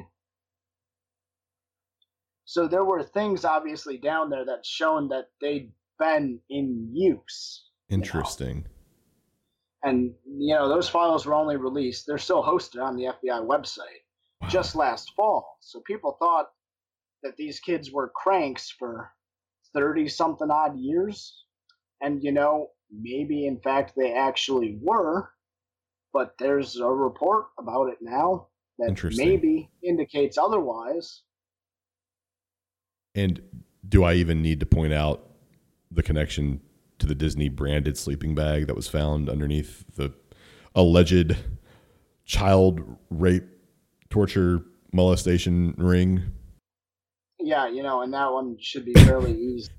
[2.45, 7.65] So there were things obviously down there that shown that they'd been in use.
[7.89, 7.95] know.
[7.95, 8.67] Interesting.
[9.85, 14.03] And you know those files were only released; they're still hosted on the FBI website
[14.41, 14.49] wow.
[14.49, 15.57] just last fall.
[15.61, 16.51] So people thought
[17.23, 19.11] that these kids were cranks for
[19.75, 21.45] thirty something odd years,
[22.01, 25.31] and you know maybe in fact they actually were.
[26.13, 31.23] But there's a report about it now that maybe indicates otherwise.
[33.15, 33.41] And
[33.89, 35.31] do I even need to point out
[35.91, 36.61] the connection
[36.99, 40.13] to the Disney branded sleeping bag that was found underneath the
[40.75, 41.37] alleged
[42.27, 42.81] child
[43.11, 43.45] rape,
[44.11, 44.63] torture,
[44.93, 46.33] molestation ring?
[47.41, 49.73] Yeah, you know, and that one should be fairly easy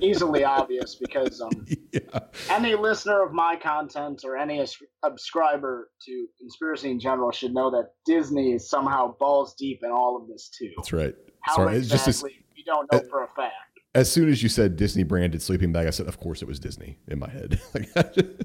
[0.00, 2.20] easily obvious because um, yeah.
[2.50, 4.64] any listener of my content or any
[5.04, 10.16] subscriber to conspiracy in general should know that Disney is somehow balls deep in all
[10.20, 10.70] of this too.
[10.76, 11.14] That's right.
[11.42, 12.12] How Sorry, exactly?
[12.12, 13.54] Just, we don't know uh, for a fact.
[13.94, 16.60] As soon as you said Disney branded sleeping bag, I said, "Of course it was
[16.60, 17.60] Disney" in my head.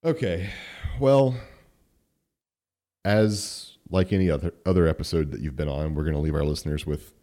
[0.04, 0.50] okay,
[1.00, 1.34] well,
[3.04, 6.44] as like any other other episode that you've been on, we're going to leave our
[6.44, 7.14] listeners with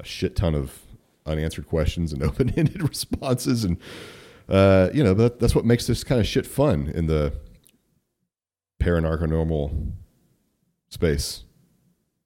[0.00, 0.82] a shit ton of
[1.26, 3.78] unanswered questions and open-ended responses and
[4.48, 7.32] uh, you know that, that's what makes this kind of shit fun in the
[8.82, 9.92] paranarchonormal
[10.88, 11.44] space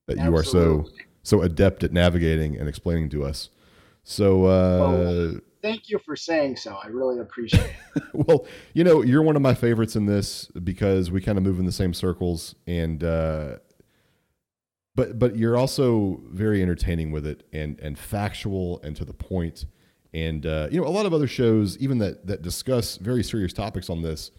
[0.07, 0.41] that you Absolutely.
[0.41, 0.91] are so
[1.23, 3.51] so adept at navigating and explaining to us.
[4.05, 6.79] So uh, well, thank you for saying so.
[6.83, 8.03] I really appreciate it.
[8.13, 11.59] Well you know you're one of my favorites in this because we kind of move
[11.59, 13.57] in the same circles and uh,
[14.97, 19.67] but but you're also very entertaining with it and and factual and to the point.
[20.15, 23.53] And uh, you know a lot of other shows even that that discuss very serious
[23.53, 24.33] topics on this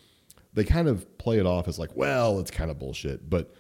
[0.53, 3.30] they kind of play it off as like well it's kind of bullshit.
[3.30, 3.53] But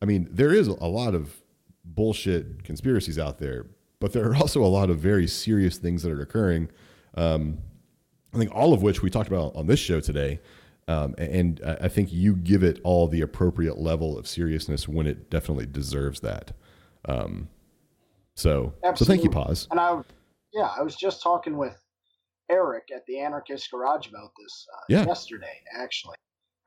[0.00, 1.42] i mean there is a lot of
[1.84, 3.66] bullshit conspiracies out there
[3.98, 6.70] but there are also a lot of very serious things that are occurring.
[7.16, 7.58] Um,
[8.32, 10.40] i think all of which we talked about on this show today
[10.86, 15.30] um, and I think you give it all the appropriate level of seriousness when it
[15.30, 16.52] definitely deserves that.
[17.06, 17.48] Um,
[18.34, 18.96] so, Absolutely.
[18.96, 19.68] so thank you, Paz.
[19.70, 20.00] And I,
[20.52, 21.76] yeah, I was just talking with
[22.50, 25.06] Eric at the Anarchist Garage about this uh, yeah.
[25.06, 26.16] yesterday, actually.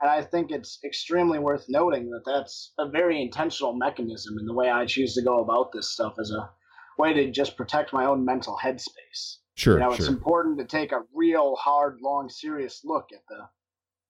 [0.02, 4.54] And I think it's extremely worth noting that that's a very intentional mechanism in the
[4.54, 6.50] way I choose to go about this stuff as a
[6.98, 9.38] way to just protect my own mental headspace.
[9.56, 9.76] Sure.
[9.76, 9.98] You know, sure.
[10.00, 13.48] it's important to take a real hard, long, serious look at the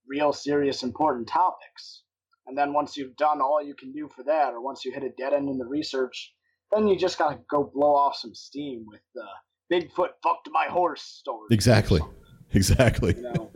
[0.07, 2.03] real serious important topics.
[2.47, 5.03] And then once you've done all you can do for that, or once you hit
[5.03, 6.33] a dead end in the research,
[6.71, 9.25] then you just gotta go blow off some steam with the
[9.71, 11.47] Bigfoot fucked my horse story.
[11.51, 12.01] Exactly.
[12.53, 13.13] Exactly.
[13.13, 13.51] You know?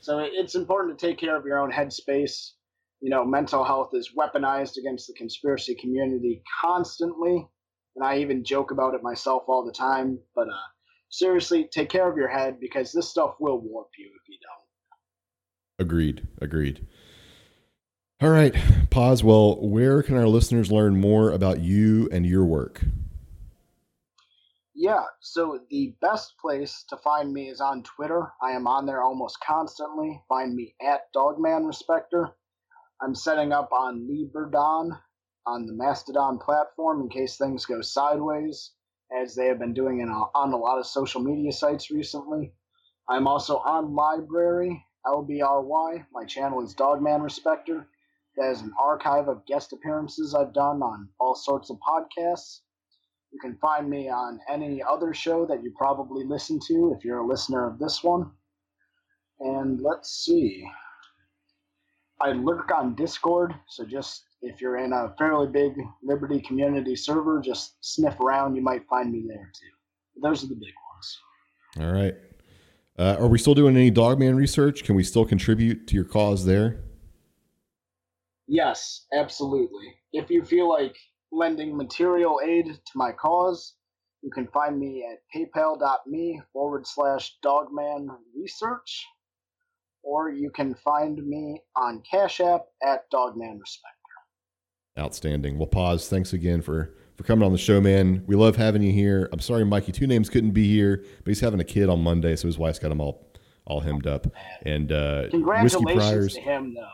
[0.00, 2.52] so it's important to take care of your own headspace.
[3.02, 7.46] You know, mental health is weaponized against the conspiracy community constantly.
[7.96, 10.18] And I even joke about it myself all the time.
[10.34, 10.56] But uh,
[11.10, 14.63] seriously, take care of your head because this stuff will warp you if you don't.
[15.78, 16.26] Agreed.
[16.40, 16.86] Agreed.
[18.20, 18.54] All right,
[18.90, 19.24] Paz.
[19.24, 22.80] Well, where can our listeners learn more about you and your work?
[24.74, 28.32] Yeah, so the best place to find me is on Twitter.
[28.42, 30.20] I am on there almost constantly.
[30.28, 32.30] Find me at Dogman Respector.
[33.00, 34.98] I'm setting up on Liberdon
[35.46, 38.72] on the Mastodon platform in case things go sideways,
[39.16, 42.52] as they have been doing in a, on a lot of social media sites recently.
[43.08, 46.06] I'm also on LBRY LBRY.
[46.12, 47.88] My channel is Dogman Respector.
[48.36, 52.60] That is an archive of guest appearances I've done on all sorts of podcasts.
[53.32, 57.18] You can find me on any other show that you probably listen to if you're
[57.18, 58.30] a listener of this one.
[59.40, 60.64] And let's see.
[62.20, 67.40] I lurk on Discord, so just if you're in a fairly big Liberty community server,
[67.40, 68.54] just sniff around.
[68.54, 70.20] You might find me there too.
[70.22, 71.18] Those are the big ones.
[71.80, 72.14] All right.
[72.96, 74.84] Uh, are we still doing any Dogman research?
[74.84, 76.84] Can we still contribute to your cause there?
[78.46, 79.94] Yes, absolutely.
[80.12, 80.96] If you feel like
[81.32, 83.74] lending material aid to my cause,
[84.22, 89.04] you can find me at paypal.me forward slash dogman research,
[90.02, 93.98] or you can find me on Cash App at Dogman Respector.
[94.96, 95.58] Outstanding.
[95.58, 96.08] Well, Paz.
[96.08, 98.24] Thanks again for for coming on the show, man.
[98.26, 99.28] We love having you here.
[99.32, 102.36] I'm sorry, Mikey Two Names couldn't be here, but he's having a kid on Monday,
[102.36, 103.30] so his wife's got him all
[103.66, 104.26] all hemmed up.
[104.62, 106.88] And uh, congratulations Priors, to him, though.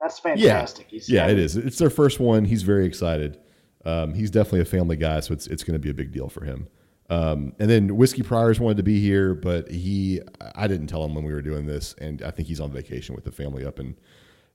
[0.00, 0.86] That's fantastic.
[0.90, 1.56] Yeah, yeah, it is.
[1.56, 2.44] It's their first one.
[2.44, 3.38] He's very excited.
[3.84, 6.28] Um, he's definitely a family guy, so it's it's going to be a big deal
[6.28, 6.68] for him.
[7.10, 10.20] Um, and then Whiskey Priors wanted to be here, but he
[10.54, 13.14] I didn't tell him when we were doing this, and I think he's on vacation
[13.14, 13.96] with the family up in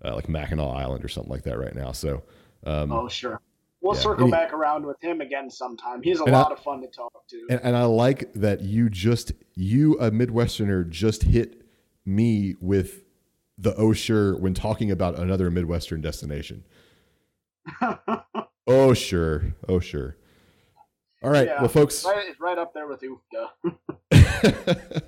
[0.03, 1.91] uh, like Mackinac Island or something like that right now.
[1.91, 2.23] So.
[2.65, 3.39] Um, oh sure.
[3.81, 4.01] We'll yeah.
[4.01, 6.01] circle he, back around with him again sometime.
[6.01, 7.47] He's a lot I, of fun to talk to.
[7.49, 11.63] And, and I like that you just you a Midwesterner just hit
[12.05, 13.03] me with
[13.57, 16.65] the oh, Osher when talking about another Midwestern destination.
[18.67, 20.17] oh sure, oh sure.
[21.21, 23.49] All right, Yeah, well, folks, Right, it's right up there with Ufka.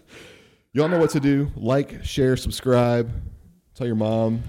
[0.74, 1.50] y'all know what to do.
[1.56, 3.10] Like, share, subscribe.
[3.76, 4.42] Tell your mom,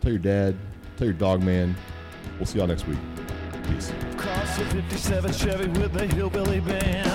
[0.00, 0.56] tell your dad,
[0.96, 1.76] tell your dog man.
[2.38, 2.98] We'll see y'all next week.
[3.64, 3.92] Peace.
[4.12, 7.06] Across the 57 Chevy with the hillbilly band.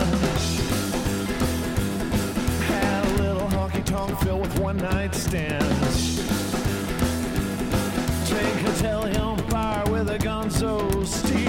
[2.64, 6.18] Had a little honky tonk filled with one night stands.
[8.30, 11.39] Take a on fire with a gun so steel.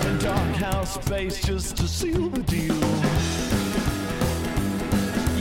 [0.00, 2.74] And a dark house space just to seal the deal.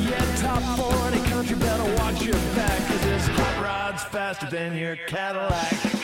[0.10, 4.96] Yeah, top 40 country better watch your back, cause this hot rod's faster than your
[5.08, 6.01] Cadillac.